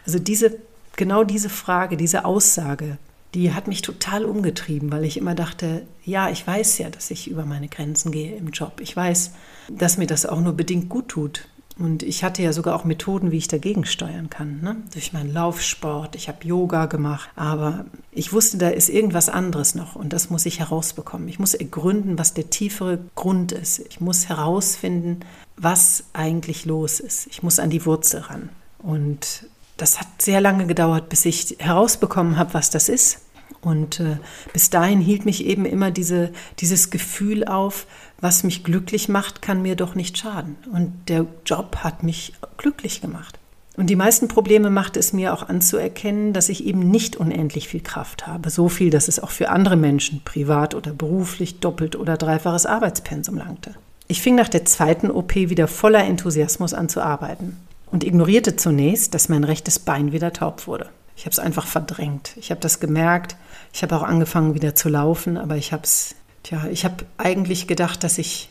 Also 0.05 0.19
diese, 0.19 0.57
genau 0.97 1.23
diese 1.23 1.49
Frage, 1.49 1.95
diese 1.95 2.25
Aussage, 2.25 2.97
die 3.33 3.53
hat 3.53 3.67
mich 3.67 3.81
total 3.81 4.25
umgetrieben, 4.25 4.91
weil 4.91 5.05
ich 5.05 5.17
immer 5.17 5.35
dachte, 5.35 5.83
ja, 6.03 6.29
ich 6.29 6.45
weiß 6.45 6.77
ja, 6.77 6.89
dass 6.89 7.11
ich 7.11 7.29
über 7.29 7.45
meine 7.45 7.67
Grenzen 7.67 8.11
gehe 8.11 8.35
im 8.35 8.49
Job. 8.49 8.81
Ich 8.81 8.95
weiß, 8.97 9.31
dass 9.69 9.97
mir 9.97 10.07
das 10.07 10.25
auch 10.25 10.41
nur 10.41 10.53
bedingt 10.53 10.89
gut 10.89 11.09
tut. 11.09 11.47
Und 11.79 12.03
ich 12.03 12.25
hatte 12.25 12.41
ja 12.41 12.51
sogar 12.51 12.75
auch 12.75 12.83
Methoden, 12.83 13.31
wie 13.31 13.37
ich 13.37 13.47
dagegen 13.47 13.85
steuern 13.85 14.29
kann. 14.29 14.59
Ne? 14.61 14.75
Durch 14.93 15.13
meinen 15.13 15.33
Laufsport, 15.33 16.15
ich 16.15 16.27
habe 16.27 16.45
Yoga 16.45 16.87
gemacht. 16.87 17.29
Aber 17.37 17.85
ich 18.11 18.33
wusste, 18.33 18.57
da 18.57 18.67
ist 18.67 18.89
irgendwas 18.89 19.29
anderes 19.29 19.75
noch 19.75 19.95
und 19.95 20.11
das 20.11 20.29
muss 20.29 20.45
ich 20.45 20.59
herausbekommen. 20.59 21.29
Ich 21.29 21.39
muss 21.39 21.53
ergründen, 21.53 22.19
was 22.19 22.33
der 22.33 22.49
tiefere 22.49 22.99
Grund 23.15 23.53
ist. 23.53 23.79
Ich 23.79 24.01
muss 24.01 24.27
herausfinden, 24.27 25.21
was 25.55 26.03
eigentlich 26.11 26.65
los 26.65 26.99
ist. 26.99 27.27
Ich 27.27 27.43
muss 27.43 27.59
an 27.59 27.69
die 27.69 27.85
Wurzel 27.85 28.21
ran. 28.21 28.49
Und 28.79 29.47
das 29.77 30.01
hat 30.01 30.07
sehr 30.21 30.41
lange 30.41 30.67
gedauert, 30.67 31.07
bis 31.07 31.23
ich 31.23 31.55
herausbekommen 31.59 32.37
habe, 32.37 32.53
was 32.53 32.69
das 32.69 32.89
ist. 32.89 33.21
Und 33.61 33.99
äh, 33.99 34.17
bis 34.53 34.69
dahin 34.69 34.99
hielt 34.99 35.25
mich 35.25 35.45
eben 35.45 35.65
immer 35.65 35.91
diese, 35.91 36.31
dieses 36.59 36.89
Gefühl 36.91 37.45
auf, 37.45 37.87
was 38.21 38.43
mich 38.43 38.63
glücklich 38.63 39.09
macht, 39.09 39.41
kann 39.41 39.61
mir 39.61 39.75
doch 39.75 39.95
nicht 39.95 40.17
schaden. 40.17 40.57
Und 40.73 40.93
der 41.07 41.25
Job 41.45 41.77
hat 41.77 42.03
mich 42.03 42.33
glücklich 42.57 43.01
gemacht. 43.01 43.39
Und 43.77 43.89
die 43.89 43.95
meisten 43.95 44.27
Probleme 44.27 44.69
macht 44.69 44.97
es 44.97 45.13
mir 45.13 45.33
auch 45.33 45.47
anzuerkennen, 45.47 46.33
dass 46.33 46.49
ich 46.49 46.65
eben 46.65 46.91
nicht 46.91 47.15
unendlich 47.15 47.69
viel 47.69 47.79
Kraft 47.79 48.27
habe. 48.27 48.49
So 48.49 48.67
viel, 48.67 48.89
dass 48.89 49.07
es 49.07 49.21
auch 49.21 49.31
für 49.31 49.49
andere 49.49 49.77
Menschen, 49.77 50.21
privat 50.25 50.75
oder 50.75 50.91
beruflich, 50.91 51.61
doppelt 51.61 51.95
oder 51.95 52.17
dreifaches 52.17 52.65
Arbeitspensum 52.65 53.37
langte. 53.37 53.75
Ich 54.09 54.21
fing 54.21 54.35
nach 54.35 54.49
der 54.49 54.65
zweiten 54.65 55.09
OP 55.09 55.35
wieder 55.35 55.67
voller 55.67 56.03
Enthusiasmus 56.03 56.73
an 56.73 56.89
zu 56.89 57.01
arbeiten 57.01 57.55
und 57.89 58.03
ignorierte 58.03 58.57
zunächst, 58.57 59.13
dass 59.13 59.29
mein 59.29 59.45
rechtes 59.45 59.79
Bein 59.79 60.11
wieder 60.11 60.33
taub 60.33 60.67
wurde. 60.67 60.89
Ich 61.15 61.25
habe 61.25 61.31
es 61.31 61.39
einfach 61.39 61.67
verdrängt. 61.67 62.33
Ich 62.35 62.51
habe 62.51 62.59
das 62.59 62.79
gemerkt. 62.79 63.37
Ich 63.71 63.83
habe 63.83 63.95
auch 63.95 64.03
angefangen 64.03 64.55
wieder 64.55 64.75
zu 64.75 64.89
laufen, 64.89 65.37
aber 65.37 65.55
ich 65.55 65.71
habe 65.71 65.83
es 65.83 66.15
Tja, 66.43 66.67
ich 66.71 66.85
habe 66.85 67.05
eigentlich 67.17 67.67
gedacht, 67.67 68.03
dass 68.03 68.17
ich 68.17 68.49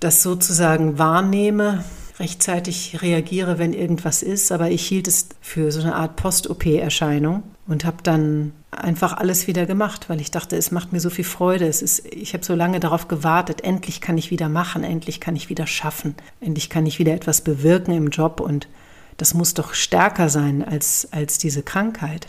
das 0.00 0.22
sozusagen 0.22 0.98
wahrnehme, 0.98 1.84
rechtzeitig 2.18 3.00
reagiere, 3.02 3.58
wenn 3.58 3.72
irgendwas 3.72 4.22
ist, 4.22 4.52
aber 4.52 4.70
ich 4.70 4.86
hielt 4.86 5.08
es 5.08 5.28
für 5.40 5.72
so 5.72 5.80
eine 5.80 5.94
Art 5.94 6.16
Post-OP-Erscheinung 6.16 7.42
und 7.66 7.84
habe 7.84 7.98
dann 8.02 8.52
einfach 8.70 9.14
alles 9.16 9.46
wieder 9.46 9.64
gemacht, 9.66 10.08
weil 10.08 10.20
ich 10.20 10.30
dachte, 10.30 10.56
es 10.56 10.70
macht 10.70 10.92
mir 10.92 11.00
so 11.00 11.10
viel 11.10 11.24
Freude. 11.24 11.66
Es 11.66 11.82
ist, 11.82 12.06
ich 12.06 12.34
habe 12.34 12.44
so 12.44 12.54
lange 12.54 12.78
darauf 12.78 13.08
gewartet, 13.08 13.62
endlich 13.62 14.00
kann 14.00 14.18
ich 14.18 14.30
wieder 14.30 14.48
machen, 14.48 14.84
endlich 14.84 15.20
kann 15.20 15.34
ich 15.34 15.48
wieder 15.48 15.66
schaffen, 15.66 16.14
endlich 16.40 16.68
kann 16.68 16.86
ich 16.86 16.98
wieder 16.98 17.14
etwas 17.14 17.40
bewirken 17.40 17.92
im 17.92 18.08
Job 18.08 18.40
und 18.40 18.68
das 19.16 19.34
muss 19.34 19.54
doch 19.54 19.74
stärker 19.74 20.28
sein 20.28 20.64
als, 20.64 21.08
als 21.12 21.38
diese 21.38 21.62
Krankheit. 21.62 22.26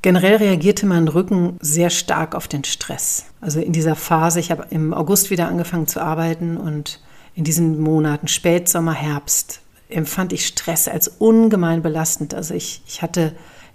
Generell 0.00 0.36
reagierte 0.36 0.86
mein 0.86 1.08
Rücken 1.08 1.56
sehr 1.60 1.90
stark 1.90 2.34
auf 2.34 2.46
den 2.46 2.64
Stress. 2.64 3.26
Also 3.40 3.60
in 3.60 3.72
dieser 3.72 3.96
Phase, 3.96 4.38
ich 4.38 4.50
habe 4.50 4.66
im 4.70 4.94
August 4.94 5.30
wieder 5.30 5.48
angefangen 5.48 5.88
zu 5.88 6.00
arbeiten 6.00 6.56
und 6.56 7.00
in 7.34 7.44
diesen 7.44 7.80
Monaten 7.80 8.28
Spätsommer, 8.28 8.94
Herbst 8.94 9.60
empfand 9.88 10.32
ich 10.32 10.46
Stress 10.46 10.86
als 10.86 11.08
ungemein 11.08 11.82
belastend. 11.82 12.34
Also 12.34 12.54
ich, 12.54 12.82
ich 12.86 13.02
hatte 13.02 13.34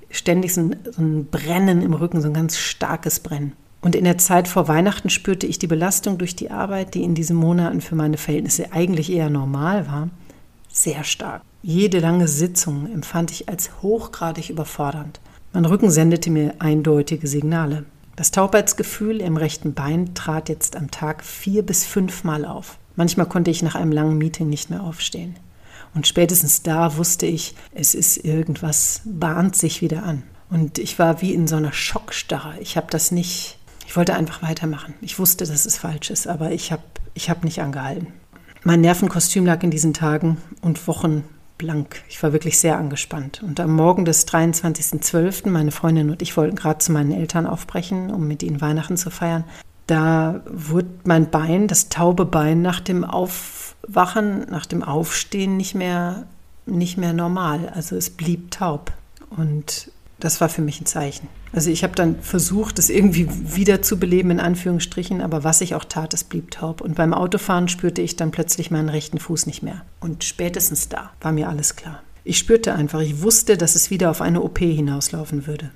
ständig 0.09 0.53
so 0.53 0.61
ein, 0.61 0.75
so 0.91 1.01
ein 1.01 1.25
Brennen 1.25 1.81
im 1.81 1.93
Rücken, 1.93 2.21
so 2.21 2.27
ein 2.27 2.33
ganz 2.33 2.57
starkes 2.57 3.19
Brennen. 3.19 3.53
Und 3.81 3.95
in 3.95 4.05
der 4.05 4.17
Zeit 4.17 4.47
vor 4.47 4.69
Weihnachten 4.69 5.09
spürte 5.09 5.45
ich 5.45 5.59
die 5.59 5.67
Belastung 5.67 6.17
durch 6.17 6.35
die 6.37 6.51
Arbeit, 6.51 6.93
die 6.93 7.03
in 7.03 7.15
diesen 7.15 7.35
Monaten 7.35 7.81
für 7.81 7.95
meine 7.95 8.17
Verhältnisse 8.17 8.71
eigentlich 8.71 9.11
eher 9.11 9.29
normal 9.29 9.87
war, 9.87 10.09
sehr 10.71 11.03
stark. 11.03 11.41
Jede 11.61 11.99
lange 11.99 12.27
Sitzung 12.27 12.89
empfand 12.93 13.31
ich 13.31 13.49
als 13.49 13.81
hochgradig 13.81 14.49
überfordernd. 14.49 15.19
Mein 15.55 15.65
Rücken 15.65 15.91
sendete 15.91 16.31
mir 16.31 16.55
eindeutige 16.57 17.27
Signale. 17.27 17.85
Das 18.15 18.31
Taubheitsgefühl 18.31 19.21
im 19.21 19.37
rechten 19.37 19.75
Bein 19.75 20.15
trat 20.15 20.49
jetzt 20.49 20.75
am 20.75 20.89
Tag 20.89 21.23
vier 21.23 21.61
bis 21.61 21.85
fünfmal 21.85 22.43
auf. 22.43 22.79
Manchmal 22.95 23.27
konnte 23.27 23.51
ich 23.51 23.61
nach 23.61 23.75
einem 23.75 23.91
langen 23.91 24.17
Meeting 24.17 24.49
nicht 24.49 24.71
mehr 24.71 24.81
aufstehen. 24.81 25.35
Und 25.93 26.07
spätestens 26.07 26.63
da 26.63 26.97
wusste 26.97 27.27
ich, 27.27 27.53
es 27.71 27.93
ist 27.93 28.17
irgendwas, 28.17 29.01
bahnt 29.05 29.55
sich 29.55 29.81
wieder 29.81 30.01
an. 30.01 30.23
Und 30.49 30.79
ich 30.79 30.97
war 30.97 31.21
wie 31.21 31.35
in 31.35 31.45
so 31.45 31.55
einer 31.55 31.71
Schockstarre. 31.71 32.55
Ich 32.59 32.75
habe 32.75 32.87
das 32.89 33.11
nicht, 33.11 33.59
ich 33.85 33.95
wollte 33.95 34.15
einfach 34.15 34.41
weitermachen. 34.41 34.95
Ich 35.01 35.19
wusste, 35.19 35.45
dass 35.45 35.67
es 35.67 35.77
falsch 35.77 36.09
ist, 36.09 36.27
aber 36.27 36.51
ich 36.51 36.71
habe 36.71 36.81
ich 37.13 37.29
hab 37.29 37.43
nicht 37.43 37.61
angehalten. 37.61 38.07
Mein 38.63 38.81
Nervenkostüm 38.81 39.45
lag 39.45 39.61
in 39.61 39.69
diesen 39.69 39.93
Tagen 39.93 40.37
und 40.61 40.87
Wochen 40.87 41.23
blank. 41.57 42.03
Ich 42.09 42.21
war 42.23 42.33
wirklich 42.33 42.59
sehr 42.59 42.77
angespannt. 42.77 43.41
Und 43.43 43.59
am 43.59 43.75
Morgen 43.75 44.05
des 44.05 44.27
23.12., 44.27 45.49
meine 45.49 45.71
Freundin 45.71 46.09
und 46.09 46.21
ich 46.21 46.35
wollten 46.37 46.55
gerade 46.55 46.79
zu 46.79 46.91
meinen 46.91 47.11
Eltern 47.11 47.47
aufbrechen, 47.47 48.11
um 48.11 48.27
mit 48.27 48.43
ihnen 48.43 48.61
Weihnachten 48.61 48.97
zu 48.97 49.09
feiern. 49.09 49.43
Da 49.87 50.41
wurde 50.49 50.89
mein 51.03 51.29
Bein, 51.29 51.67
das 51.67 51.89
taube 51.89 52.25
Bein, 52.25 52.61
nach 52.61 52.79
dem 52.79 53.03
Auf 53.03 53.63
Wachen 53.87 54.49
nach 54.49 54.65
dem 54.65 54.83
Aufstehen 54.83 55.57
nicht 55.57 55.75
mehr, 55.75 56.25
nicht 56.65 56.97
mehr 56.97 57.13
normal. 57.13 57.71
Also 57.73 57.95
es 57.95 58.09
blieb 58.09 58.51
taub. 58.51 58.91
Und 59.29 59.91
das 60.23 60.39
war 60.39 60.47
für 60.47 60.61
mich 60.61 60.79
ein 60.79 60.85
Zeichen. 60.85 61.27
Also 61.51 61.69
ich 61.69 61.83
habe 61.83 61.95
dann 61.95 62.21
versucht, 62.21 62.79
es 62.79 62.89
irgendwie 62.89 63.27
wieder 63.29 63.81
zu 63.81 63.99
beleben, 63.99 64.31
in 64.31 64.39
Anführungsstrichen, 64.39 65.21
aber 65.21 65.43
was 65.43 65.59
ich 65.59 65.75
auch 65.75 65.83
tat, 65.83 66.13
es 66.13 66.23
blieb 66.23 66.51
taub. 66.51 66.79
Und 66.79 66.95
beim 66.95 67.13
Autofahren 67.13 67.67
spürte 67.67 68.01
ich 68.01 68.15
dann 68.15 68.31
plötzlich 68.31 68.71
meinen 68.71 68.87
rechten 68.87 69.19
Fuß 69.19 69.47
nicht 69.47 69.63
mehr. 69.63 69.81
Und 69.99 70.23
spätestens 70.23 70.87
da 70.87 71.11
war 71.19 71.33
mir 71.33 71.49
alles 71.49 71.75
klar. 71.75 72.01
Ich 72.23 72.37
spürte 72.37 72.73
einfach, 72.73 73.01
ich 73.01 73.21
wusste, 73.21 73.57
dass 73.57 73.75
es 73.75 73.89
wieder 73.89 74.09
auf 74.09 74.21
eine 74.21 74.41
OP 74.41 74.59
hinauslaufen 74.59 75.45
würde. 75.45 75.71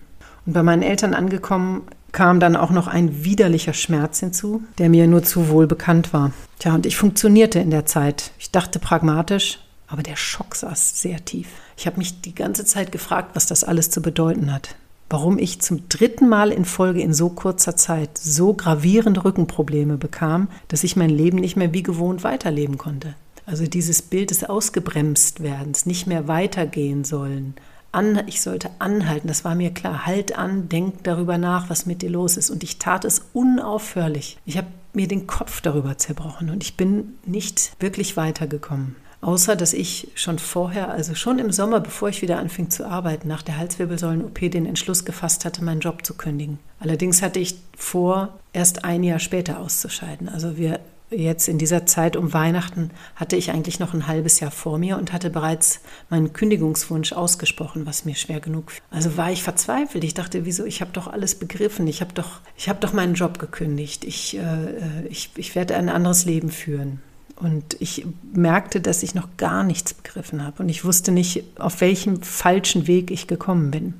Und 0.46 0.54
bei 0.54 0.63
meinen 0.63 0.82
Eltern 0.82 1.13
angekommen, 1.13 1.84
kam 2.13 2.39
dann 2.39 2.56
auch 2.56 2.72
noch 2.72 2.88
ein 2.88 3.25
widerlicher 3.25 3.74
Schmerz 3.74 4.22
hinzu, 4.22 4.63
der 4.77 4.88
mir 4.88 5.08
nur 5.08 5.24
zu 5.24 5.50
wohl 5.50 5.68
bekannt 5.68 6.13
war. 6.13 6.32
Tja, 6.60 6.74
und 6.74 6.86
ich 6.86 6.96
funktionierte 6.96 7.60
in 7.60 7.70
der 7.70 7.86
Zeit. 7.86 8.32
Ich 8.39 8.50
dachte 8.51 8.80
pragmatisch, 8.80 9.60
aber 9.88 10.03
der 10.03 10.15
Schock 10.15 10.56
saß 10.56 11.01
sehr 11.01 11.24
tief. 11.24 11.48
Ich 11.77 11.88
habe 11.88 11.98
mich 11.98 12.22
die 12.22 12.36
ganze 12.36 12.65
Zeit 12.65 12.91
gefragt, 12.91 13.32
was 13.34 13.48
das 13.48 13.63
alles 13.63 13.89
zu 13.89 14.01
bedeuten 14.01 14.53
hat. 14.53 14.75
Warum 15.10 15.39
ich 15.39 15.62
zum 15.62 15.88
dritten 15.88 16.27
Mal 16.27 16.51
in 16.51 16.65
Folge 16.65 17.01
in 17.01 17.13
so 17.13 17.29
kurzer 17.29 17.77
Zeit 17.77 18.17
so 18.17 18.53
gravierende 18.53 19.24
Rückenprobleme 19.24 19.98
bekam, 19.98 20.50
dass 20.67 20.84
ich 20.84 20.98
mein 20.98 21.10
Leben 21.10 21.38
nicht 21.38 21.56
mehr 21.56 21.74
wie 21.74 21.84
gewohnt 21.84 22.25
weiterleben 22.25 22.77
konnte. 22.77 23.15
Also 23.46 23.65
dieses 23.65 24.01
Bild 24.01 24.32
des 24.32 24.44
Ausgebremstwerdens, 24.44 25.86
nicht 25.86 26.08
mehr 26.08 26.27
weitergehen 26.27 27.06
sollen, 27.06 27.56
an, 27.94 28.22
ich 28.27 28.41
sollte 28.41 28.70
anhalten. 28.79 29.29
Das 29.29 29.46
war 29.46 29.56
mir 29.56 29.72
klar. 29.72 30.06
Halt 30.06 30.38
an, 30.38 30.67
denk 30.67 31.03
darüber 31.03 31.38
nach, 31.38 31.70
was 31.70 31.86
mit 31.86 32.01
dir 32.01 32.10
los 32.10 32.36
ist. 32.36 32.50
Und 32.50 32.63
ich 32.63 32.77
tat 32.77 33.06
es 33.06 33.24
unaufhörlich. 33.32 34.38
Ich 34.46 34.58
habe 34.58 34.67
mir 34.94 35.08
den 35.08 35.27
Kopf 35.27 35.62
darüber 35.62 35.98
zerbrochen 35.98 36.50
und 36.50 36.63
ich 36.63 36.75
bin 36.75 37.15
nicht 37.25 37.72
wirklich 37.79 38.17
weitergekommen. 38.17 38.96
Außer 39.22 39.56
dass 39.56 39.74
ich 39.74 40.10
schon 40.16 40.38
vorher, 40.38 40.90
also 40.90 41.16
schon 41.16 41.40
im 41.40 41.52
Sommer, 41.52 41.80
bevor 41.80 42.10
ich 42.10 42.22
wieder 42.22 42.38
anfing 42.38 42.70
zu 42.70 42.86
arbeiten, 42.86 43.28
nach 43.28 43.42
der 43.42 43.58
Halswirbelsäulen-OP 43.58 44.40
den 44.52 44.66
Entschluss 44.66 45.06
gefasst 45.06 45.44
hatte, 45.44 45.64
meinen 45.64 45.80
Job 45.80 46.06
zu 46.06 46.14
kündigen. 46.14 46.60
Allerdings 46.80 47.22
hatte 47.22 47.40
ich 47.40 47.56
vor, 47.76 48.38
erst 48.54 48.86
ein 48.86 49.04
Jahr 49.04 49.20
später 49.20 49.60
auszuscheiden. 49.60 50.30
Also 50.30 50.58
wir 50.58 50.80
jetzt 51.10 51.48
in 51.48 51.58
dieser 51.58 51.86
Zeit 51.86 52.18
um 52.18 52.34
Weihnachten 52.34 52.92
hatte 53.16 53.38
ich 53.38 53.52
eigentlich 53.52 53.80
noch 53.80 53.94
ein 53.94 54.08
halbes 54.08 54.40
Jahr 54.40 54.52
vor 54.52 54.78
mir 54.78 54.98
und 54.98 55.14
hatte 55.14 55.30
bereits 55.30 55.80
meinen 56.10 56.34
Kündigungswunsch 56.34 57.14
ausgesprochen, 57.14 57.86
was 57.86 58.06
mir 58.06 58.16
schwer 58.16 58.40
genug. 58.40 58.72
Also 58.92 59.16
war 59.16 59.32
ich 59.32 59.42
verzweifelt. 59.42 60.04
Ich 60.04 60.14
dachte, 60.14 60.46
wieso? 60.46 60.66
Ich 60.66 60.82
habe 60.82 60.92
doch 60.92 61.08
alles 61.08 61.36
begriffen. 61.36 61.88
Ich 61.88 62.02
habe 62.02 62.14
doch, 62.14 62.42
ich 62.58 62.68
habe 62.68 62.80
doch 62.80 62.94
meinen 62.94 63.14
Job 63.14 63.40
gekündigt. 63.40 64.04
Ich, 64.04 64.38
äh, 64.38 65.08
ich, 65.08 65.32
ich 65.38 65.56
werde 65.56 65.76
ein 65.76 65.90
anderes 65.90 66.26
Leben 66.26 66.52
führen. 66.52 67.02
Und 67.39 67.77
ich 67.79 68.06
merkte, 68.34 68.82
dass 68.82 69.03
ich 69.03 69.13
noch 69.13 69.27
gar 69.38 69.63
nichts 69.63 69.94
begriffen 69.94 70.44
habe 70.44 70.63
und 70.63 70.70
ich 70.70 70.86
wusste 70.86 71.12
nicht, 71.12 71.44
auf 71.60 71.82
welchem 71.82 72.22
falschen 72.24 72.88
Weg 72.88 73.12
ich 73.12 73.27
gekommen 73.27 73.72
bin. 73.72 73.94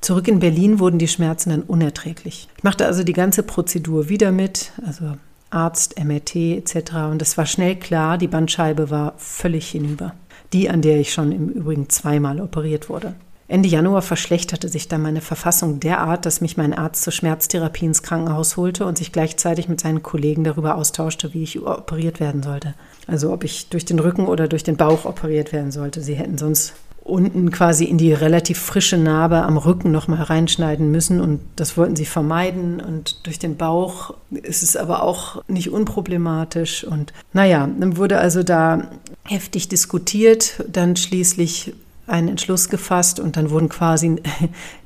Zurück 0.00 0.26
in 0.26 0.40
Berlin 0.40 0.78
wurden 0.78 0.98
die 0.98 1.08
Schmerzen 1.08 1.50
dann 1.50 1.62
unerträglich. 1.62 2.48
Ich 2.56 2.64
machte 2.64 2.86
also 2.86 3.04
die 3.04 3.12
ganze 3.12 3.42
Prozedur 3.42 4.08
wieder 4.08 4.32
mit, 4.32 4.72
also 4.84 5.16
Arzt, 5.50 6.02
MRT 6.02 6.34
etc. 6.34 6.94
Und 7.10 7.22
es 7.22 7.36
war 7.38 7.46
schnell 7.46 7.76
klar, 7.76 8.18
die 8.18 8.26
Bandscheibe 8.26 8.90
war 8.90 9.14
völlig 9.18 9.70
hinüber. 9.70 10.14
Die, 10.52 10.68
an 10.68 10.82
der 10.82 10.98
ich 10.98 11.12
schon 11.12 11.30
im 11.30 11.48
Übrigen 11.48 11.88
zweimal 11.88 12.40
operiert 12.40 12.88
wurde. 12.88 13.14
Ende 13.52 13.68
Januar 13.68 14.00
verschlechterte 14.00 14.70
sich 14.70 14.88
dann 14.88 15.02
meine 15.02 15.20
Verfassung 15.20 15.78
derart, 15.78 16.24
dass 16.24 16.40
mich 16.40 16.56
mein 16.56 16.72
Arzt 16.72 17.02
zur 17.02 17.12
Schmerztherapie 17.12 17.84
ins 17.84 18.02
Krankenhaus 18.02 18.56
holte 18.56 18.86
und 18.86 18.96
sich 18.96 19.12
gleichzeitig 19.12 19.68
mit 19.68 19.78
seinen 19.78 20.02
Kollegen 20.02 20.42
darüber 20.42 20.76
austauschte, 20.76 21.34
wie 21.34 21.42
ich 21.42 21.60
operiert 21.60 22.18
werden 22.18 22.42
sollte. 22.42 22.72
Also 23.06 23.30
ob 23.30 23.44
ich 23.44 23.68
durch 23.68 23.84
den 23.84 23.98
Rücken 23.98 24.26
oder 24.26 24.48
durch 24.48 24.64
den 24.64 24.78
Bauch 24.78 25.04
operiert 25.04 25.52
werden 25.52 25.70
sollte. 25.70 26.00
Sie 26.00 26.14
hätten 26.14 26.38
sonst 26.38 26.72
unten 27.04 27.50
quasi 27.50 27.84
in 27.84 27.98
die 27.98 28.14
relativ 28.14 28.58
frische 28.58 28.96
Narbe 28.96 29.42
am 29.42 29.58
Rücken 29.58 29.92
nochmal 29.92 30.22
reinschneiden 30.22 30.90
müssen 30.90 31.20
und 31.20 31.40
das 31.56 31.76
wollten 31.76 31.96
sie 31.96 32.06
vermeiden 32.06 32.80
und 32.80 33.26
durch 33.26 33.38
den 33.38 33.58
Bauch 33.58 34.14
ist 34.30 34.62
es 34.62 34.78
aber 34.78 35.02
auch 35.02 35.42
nicht 35.46 35.70
unproblematisch 35.70 36.84
und 36.84 37.12
naja, 37.34 37.68
dann 37.78 37.98
wurde 37.98 38.16
also 38.16 38.42
da 38.42 38.90
heftig 39.24 39.68
diskutiert, 39.68 40.64
dann 40.72 40.96
schließlich 40.96 41.74
einen 42.06 42.28
Entschluss 42.28 42.68
gefasst 42.68 43.20
und 43.20 43.36
dann 43.36 43.50
wurden 43.50 43.68
quasi 43.68 44.16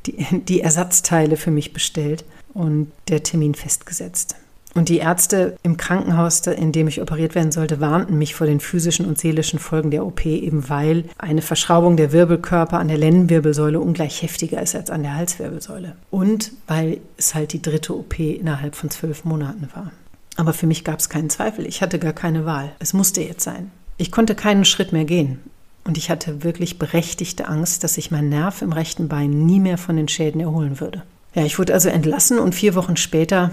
die, 0.06 0.26
die 0.32 0.61
Ersatzteile 0.61 1.37
für 1.37 1.50
mich 1.50 1.73
bestellt 1.73 2.25
und 2.54 2.92
der 3.08 3.23
Termin 3.23 3.54
festgesetzt. 3.54 4.37
Und 4.76 4.90
die 4.90 4.99
Ärzte 4.99 5.56
im 5.62 5.78
Krankenhaus, 5.78 6.46
in 6.46 6.70
dem 6.70 6.87
ich 6.87 7.00
operiert 7.00 7.35
werden 7.35 7.50
sollte, 7.50 7.80
warnten 7.80 8.18
mich 8.18 8.35
vor 8.35 8.46
den 8.46 8.61
physischen 8.61 9.06
und 9.06 9.18
seelischen 9.18 9.58
Folgen 9.58 9.90
der 9.90 10.04
OP, 10.04 10.26
eben 10.26 10.68
weil 10.68 11.04
eine 11.16 11.40
Verschraubung 11.40 11.96
der 11.96 12.12
Wirbelkörper 12.12 12.78
an 12.78 12.88
der 12.88 12.99
Lendenwirbelsäule 12.99 13.80
ungleich 13.80 14.20
heftiger 14.20 14.61
ist 14.61 14.75
als 14.75 14.90
an 14.90 15.02
der 15.02 15.14
Halswirbelsäule. 15.14 15.96
Und 16.11 16.52
weil 16.66 16.99
es 17.16 17.35
halt 17.35 17.54
die 17.54 17.62
dritte 17.62 17.96
OP 17.96 18.18
innerhalb 18.18 18.76
von 18.76 18.90
zwölf 18.90 19.25
Monaten 19.25 19.70
war. 19.75 19.92
Aber 20.37 20.52
für 20.52 20.66
mich 20.66 20.85
gab 20.85 20.99
es 20.99 21.08
keinen 21.08 21.30
Zweifel. 21.30 21.64
Ich 21.64 21.80
hatte 21.80 21.99
gar 21.99 22.12
keine 22.12 22.44
Wahl. 22.44 22.73
Es 22.78 22.92
musste 22.92 23.23
jetzt 23.23 23.44
sein. 23.44 23.70
Ich 23.96 24.12
konnte 24.12 24.35
keinen 24.35 24.66
Schritt 24.66 24.92
mehr 24.92 25.06
gehen. 25.06 25.38
Und 25.86 25.96
ich 25.96 26.10
hatte 26.10 26.42
wirklich 26.42 26.78
berechtigte 26.78 27.48
Angst, 27.48 27.84
dass 27.84 27.94
sich 27.94 28.10
mein 28.10 28.28
Nerv 28.28 28.60
im 28.60 28.72
rechten 28.72 29.06
Bein 29.06 29.46
nie 29.46 29.60
mehr 29.60 29.78
von 29.78 29.96
den 29.96 30.08
Schäden 30.08 30.40
erholen 30.40 30.80
würde. 30.80 31.02
Ja, 31.34 31.44
ich 31.44 31.58
wurde 31.58 31.74
also 31.74 31.88
entlassen 31.88 32.38
und 32.38 32.54
vier 32.54 32.74
Wochen 32.74 32.96
später 32.96 33.52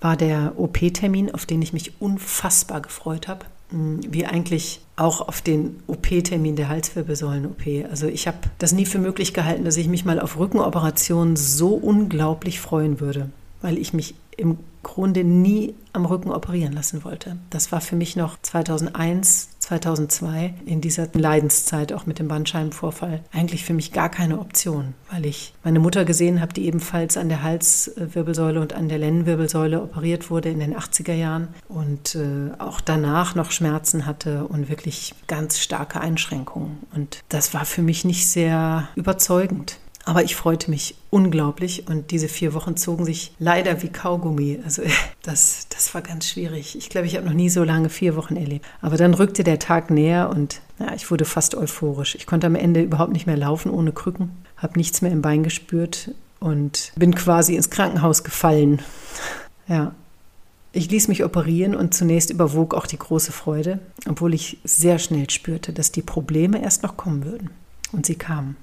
war 0.00 0.16
der 0.16 0.54
OP-Termin, 0.58 1.32
auf 1.32 1.46
den 1.46 1.62
ich 1.62 1.72
mich 1.72 2.00
unfassbar 2.00 2.82
gefreut 2.82 3.28
habe. 3.28 3.46
Mm, 3.70 4.00
wie 4.08 4.26
eigentlich 4.26 4.80
auch 4.96 5.26
auf 5.26 5.40
den 5.40 5.82
OP-Termin 5.86 6.56
der 6.56 6.68
Halswirbelsäulen-OP. 6.68 7.88
Also 7.90 8.08
ich 8.08 8.26
habe 8.26 8.38
das 8.58 8.72
nie 8.72 8.86
für 8.86 8.98
möglich 8.98 9.32
gehalten, 9.32 9.64
dass 9.64 9.76
ich 9.76 9.88
mich 9.88 10.04
mal 10.04 10.20
auf 10.20 10.38
Rückenoperationen 10.38 11.36
so 11.36 11.74
unglaublich 11.74 12.60
freuen 12.60 13.00
würde, 13.00 13.30
weil 13.62 13.78
ich 13.78 13.94
mich 13.94 14.14
im 14.36 14.58
Grunde 14.82 15.24
nie 15.24 15.74
am 15.92 16.06
Rücken 16.06 16.30
operieren 16.30 16.72
lassen 16.72 17.04
wollte. 17.04 17.36
Das 17.50 17.70
war 17.72 17.80
für 17.80 17.96
mich 17.96 18.16
noch 18.16 18.38
2001, 18.42 19.50
2002 19.70 20.54
in 20.66 20.80
dieser 20.80 21.06
Leidenszeit 21.12 21.92
auch 21.92 22.04
mit 22.04 22.18
dem 22.18 22.26
Bandscheibenvorfall 22.26 23.20
eigentlich 23.32 23.64
für 23.64 23.72
mich 23.72 23.92
gar 23.92 24.08
keine 24.08 24.40
Option, 24.40 24.94
weil 25.10 25.26
ich 25.26 25.52
meine 25.62 25.78
Mutter 25.78 26.04
gesehen 26.04 26.40
habe, 26.40 26.52
die 26.52 26.66
ebenfalls 26.66 27.16
an 27.16 27.28
der 27.28 27.44
Halswirbelsäule 27.44 28.60
und 28.60 28.72
an 28.72 28.88
der 28.88 28.98
Lendenwirbelsäule 28.98 29.80
operiert 29.80 30.28
wurde 30.28 30.50
in 30.50 30.58
den 30.58 30.76
80er 30.76 31.14
Jahren 31.14 31.48
und 31.68 32.16
äh, 32.16 32.50
auch 32.58 32.80
danach 32.80 33.36
noch 33.36 33.52
Schmerzen 33.52 34.06
hatte 34.06 34.44
und 34.48 34.68
wirklich 34.68 35.14
ganz 35.28 35.60
starke 35.60 36.00
Einschränkungen. 36.00 36.78
Und 36.92 37.22
das 37.28 37.54
war 37.54 37.64
für 37.64 37.82
mich 37.82 38.04
nicht 38.04 38.28
sehr 38.28 38.88
überzeugend. 38.96 39.78
Aber 40.04 40.24
ich 40.24 40.34
freute 40.34 40.70
mich 40.70 40.94
unglaublich 41.10 41.86
und 41.88 42.10
diese 42.10 42.28
vier 42.28 42.54
Wochen 42.54 42.76
zogen 42.76 43.04
sich 43.04 43.32
leider 43.38 43.82
wie 43.82 43.90
Kaugummi. 43.90 44.60
Also 44.64 44.82
das, 45.22 45.66
das 45.68 45.92
war 45.94 46.02
ganz 46.02 46.28
schwierig. 46.28 46.76
Ich 46.76 46.88
glaube, 46.88 47.06
ich 47.06 47.16
habe 47.16 47.26
noch 47.26 47.34
nie 47.34 47.50
so 47.50 47.64
lange 47.64 47.90
vier 47.90 48.16
Wochen 48.16 48.36
erlebt. 48.36 48.66
Aber 48.80 48.96
dann 48.96 49.14
rückte 49.14 49.44
der 49.44 49.58
Tag 49.58 49.90
näher 49.90 50.30
und 50.30 50.60
ja, 50.78 50.94
ich 50.94 51.10
wurde 51.10 51.24
fast 51.24 51.54
euphorisch. 51.54 52.14
Ich 52.14 52.26
konnte 52.26 52.46
am 52.46 52.54
Ende 52.54 52.82
überhaupt 52.82 53.12
nicht 53.12 53.26
mehr 53.26 53.36
laufen 53.36 53.70
ohne 53.70 53.92
Krücken, 53.92 54.30
habe 54.56 54.78
nichts 54.78 55.02
mehr 55.02 55.12
im 55.12 55.22
Bein 55.22 55.42
gespürt 55.42 56.12
und 56.38 56.92
bin 56.96 57.14
quasi 57.14 57.54
ins 57.54 57.70
Krankenhaus 57.70 58.24
gefallen. 58.24 58.82
Ja. 59.68 59.94
Ich 60.72 60.90
ließ 60.90 61.06
mich 61.06 61.24
operieren 61.24 61.76
und 61.76 61.94
zunächst 61.94 62.30
überwog 62.30 62.74
auch 62.74 62.86
die 62.86 62.98
große 62.98 63.30
Freude, 63.30 63.78
obwohl 64.08 64.34
ich 64.34 64.58
sehr 64.64 64.98
schnell 64.98 65.30
spürte, 65.30 65.72
dass 65.72 65.92
die 65.92 66.02
Probleme 66.02 66.60
erst 66.60 66.82
noch 66.82 66.96
kommen 66.96 67.24
würden. 67.24 67.50
Und 67.92 68.04
sie 68.04 68.16
kamen. 68.16 68.56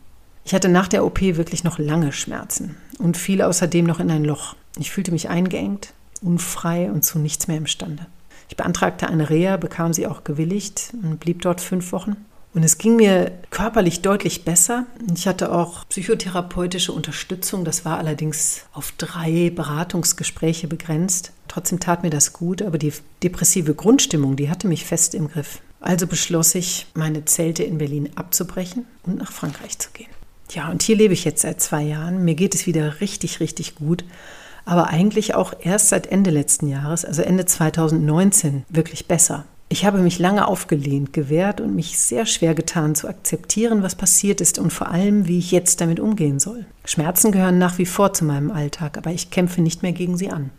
Ich 0.48 0.54
hatte 0.54 0.70
nach 0.70 0.88
der 0.88 1.04
OP 1.04 1.20
wirklich 1.20 1.66
noch 1.66 1.78
lange 1.78 2.14
Schmerzen 2.14 2.78
und 3.00 3.18
fiel 3.18 3.42
außerdem 3.42 3.86
noch 3.86 4.00
in 4.00 4.10
ein 4.10 4.24
Loch. 4.24 4.56
Ich 4.80 4.92
fühlte 4.92 5.12
mich 5.12 5.28
eingeengt, 5.28 5.92
unfrei 6.22 6.90
und 6.90 7.04
zu 7.04 7.20
nichts 7.20 7.50
mehr 7.50 7.58
imstande. 7.58 8.06
Ich 8.48 8.56
beantragte 8.56 9.10
eine 9.10 9.30
Reha, 9.30 9.58
bekam 9.58 9.92
sie 9.92 10.08
auch 10.08 10.24
gewilligt 10.24 10.94
und 11.04 11.20
blieb 11.20 11.42
dort 11.42 11.60
fünf 11.60 11.92
Wochen. 11.92 12.16
Und 12.54 12.64
es 12.64 12.78
ging 12.78 12.96
mir 12.96 13.34
körperlich 13.50 14.02
deutlich 14.04 14.46
besser. 14.46 14.86
Ich 15.14 15.28
hatte 15.28 15.52
auch 15.52 15.86
psychotherapeutische 15.90 16.94
Unterstützung. 16.94 17.66
Das 17.66 17.84
war 17.84 17.98
allerdings 17.98 18.62
auf 18.72 18.94
drei 18.98 19.52
Beratungsgespräche 19.54 20.70
begrenzt. 20.70 21.34
Trotzdem 21.50 21.82
tat 21.82 22.04
mir 22.04 22.10
das 22.10 22.32
gut, 22.32 22.62
aber 22.62 22.78
die 22.78 22.94
depressive 23.22 23.76
Grundstimmung, 23.76 24.38
die 24.38 24.50
hatte 24.50 24.70
mich 24.70 24.86
fest 24.86 25.14
im 25.14 25.28
Griff. 25.28 25.60
Also 25.82 26.08
beschloss 26.08 26.56
ich, 26.56 26.88
meine 26.94 27.26
Zelte 27.26 27.64
in 27.64 27.80
Berlin 27.80 28.12
abzubrechen 28.16 28.86
und 29.04 29.18
nach 29.18 29.34
Frankreich 29.34 29.78
zu 29.78 29.90
gehen. 29.92 30.08
Ja, 30.52 30.70
und 30.70 30.82
hier 30.82 30.96
lebe 30.96 31.14
ich 31.14 31.26
jetzt 31.26 31.42
seit 31.42 31.62
zwei 31.62 31.84
Jahren. 31.84 32.24
Mir 32.24 32.36
geht 32.36 32.56
es 32.56 32.66
wieder 32.66 33.02
richtig, 33.02 33.40
richtig 33.40 33.76
gut. 33.76 34.06
Aber 34.66 34.88
eigentlich 34.88 35.36
auch 35.36 35.54
erst 35.62 35.90
seit 35.90 36.08
Ende 36.08 36.30
letzten 36.30 36.68
Jahres, 36.68 37.06
also 37.06 37.22
Ende 37.22 37.46
2019, 37.46 38.66
wirklich 38.70 39.08
besser. 39.08 39.46
Ich 39.70 39.86
habe 39.86 39.98
mich 40.00 40.18
lange 40.18 40.48
aufgelehnt, 40.48 41.12
gewehrt 41.12 41.60
und 41.60 41.76
mich 41.76 42.00
sehr 42.00 42.26
schwer 42.26 42.56
getan 42.56 42.96
zu 42.96 43.10
akzeptieren, 43.10 43.84
was 43.84 43.96
passiert 43.96 44.40
ist 44.40 44.60
und 44.60 44.72
vor 44.72 44.90
allem, 44.90 45.28
wie 45.28 45.40
ich 45.40 45.52
jetzt 45.52 45.82
damit 45.82 46.00
umgehen 46.00 46.40
soll. 46.40 46.66
Schmerzen 46.86 47.34
gehören 47.34 47.58
nach 47.58 47.78
wie 47.78 47.86
vor 47.86 48.14
zu 48.14 48.24
meinem 48.24 48.50
Alltag, 48.50 48.98
aber 48.98 49.12
ich 49.12 49.30
kämpfe 49.30 49.62
nicht 49.62 49.84
mehr 49.84 49.92
gegen 49.92 50.18
sie 50.18 50.30
an. 50.30 50.52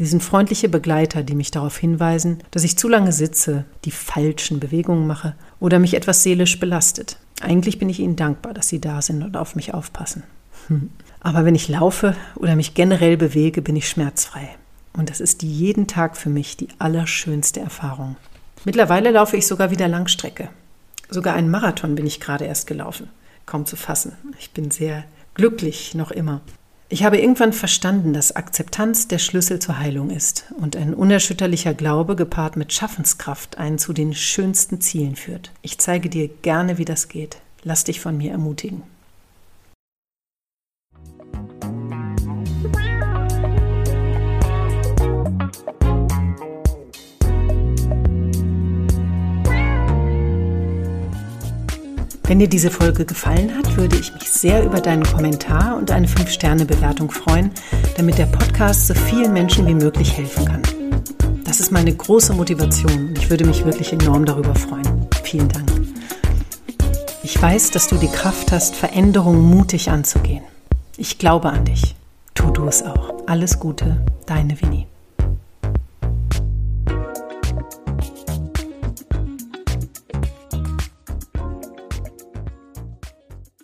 Die 0.00 0.06
sind 0.06 0.22
freundliche 0.22 0.68
Begleiter, 0.68 1.22
die 1.22 1.34
mich 1.34 1.50
darauf 1.50 1.76
hinweisen, 1.76 2.38
dass 2.50 2.64
ich 2.64 2.78
zu 2.78 2.88
lange 2.88 3.12
sitze, 3.12 3.64
die 3.84 3.90
falschen 3.90 4.60
Bewegungen 4.60 5.06
mache 5.06 5.34
oder 5.58 5.78
mich 5.78 5.94
etwas 5.94 6.22
seelisch 6.22 6.58
belastet. 6.60 7.18
Eigentlich 7.40 7.78
bin 7.78 7.88
ich 7.88 8.00
ihnen 8.00 8.16
dankbar, 8.16 8.54
dass 8.54 8.68
sie 8.68 8.80
da 8.80 9.00
sind 9.02 9.22
und 9.22 9.36
auf 9.36 9.54
mich 9.54 9.74
aufpassen. 9.74 10.22
Hm. 10.68 10.90
Aber 11.20 11.44
wenn 11.44 11.54
ich 11.54 11.68
laufe 11.68 12.16
oder 12.36 12.56
mich 12.56 12.74
generell 12.74 13.16
bewege, 13.16 13.62
bin 13.62 13.76
ich 13.76 13.88
schmerzfrei. 13.88 14.48
Und 14.92 15.10
das 15.10 15.20
ist 15.20 15.42
jeden 15.42 15.86
Tag 15.86 16.16
für 16.16 16.30
mich 16.30 16.56
die 16.56 16.68
allerschönste 16.78 17.60
Erfahrung. 17.60 18.16
Mittlerweile 18.64 19.10
laufe 19.10 19.36
ich 19.36 19.46
sogar 19.46 19.70
wieder 19.70 19.88
Langstrecke. 19.88 20.48
Sogar 21.08 21.34
einen 21.34 21.50
Marathon 21.50 21.94
bin 21.94 22.06
ich 22.06 22.20
gerade 22.20 22.44
erst 22.44 22.66
gelaufen. 22.66 23.08
Kaum 23.46 23.64
zu 23.64 23.76
fassen. 23.76 24.12
Ich 24.38 24.50
bin 24.50 24.70
sehr 24.70 25.04
glücklich 25.34 25.94
noch 25.94 26.10
immer. 26.10 26.40
Ich 26.90 27.04
habe 27.04 27.18
irgendwann 27.18 27.52
verstanden, 27.52 28.14
dass 28.14 28.34
Akzeptanz 28.34 29.08
der 29.08 29.18
Schlüssel 29.18 29.58
zur 29.58 29.78
Heilung 29.78 30.08
ist 30.08 30.46
und 30.58 30.74
ein 30.74 30.94
unerschütterlicher 30.94 31.74
Glaube 31.74 32.16
gepaart 32.16 32.56
mit 32.56 32.72
Schaffenskraft 32.72 33.58
einen 33.58 33.76
zu 33.76 33.92
den 33.92 34.14
schönsten 34.14 34.80
Zielen 34.80 35.14
führt. 35.14 35.52
Ich 35.60 35.78
zeige 35.78 36.08
dir 36.08 36.28
gerne, 36.28 36.78
wie 36.78 36.86
das 36.86 37.08
geht. 37.08 37.42
Lass 37.62 37.84
dich 37.84 38.00
von 38.00 38.16
mir 38.16 38.32
ermutigen. 38.32 38.84
Wenn 52.28 52.40
dir 52.40 52.48
diese 52.48 52.70
Folge 52.70 53.06
gefallen 53.06 53.56
hat, 53.56 53.78
würde 53.78 53.96
ich 53.96 54.12
mich 54.12 54.30
sehr 54.30 54.62
über 54.62 54.82
deinen 54.82 55.02
Kommentar 55.02 55.78
und 55.78 55.90
eine 55.90 56.06
5-Sterne-Bewertung 56.06 57.10
freuen, 57.10 57.52
damit 57.96 58.18
der 58.18 58.26
Podcast 58.26 58.86
so 58.86 58.92
vielen 58.92 59.32
Menschen 59.32 59.66
wie 59.66 59.72
möglich 59.72 60.14
helfen 60.14 60.44
kann. 60.44 60.62
Das 61.46 61.58
ist 61.58 61.72
meine 61.72 61.90
große 61.90 62.34
Motivation 62.34 63.08
und 63.08 63.16
ich 63.16 63.30
würde 63.30 63.46
mich 63.46 63.64
wirklich 63.64 63.94
enorm 63.94 64.26
darüber 64.26 64.54
freuen. 64.54 65.06
Vielen 65.22 65.48
Dank. 65.48 65.72
Ich 67.22 67.40
weiß, 67.40 67.70
dass 67.70 67.88
du 67.88 67.96
die 67.96 68.08
Kraft 68.08 68.52
hast, 68.52 68.76
Veränderungen 68.76 69.40
mutig 69.40 69.90
anzugehen. 69.90 70.44
Ich 70.98 71.16
glaube 71.16 71.48
an 71.48 71.64
dich. 71.64 71.94
Tu 72.34 72.50
du 72.50 72.66
es 72.66 72.82
auch. 72.82 73.26
Alles 73.26 73.58
Gute, 73.58 74.04
deine 74.26 74.60
Winnie. 74.60 74.86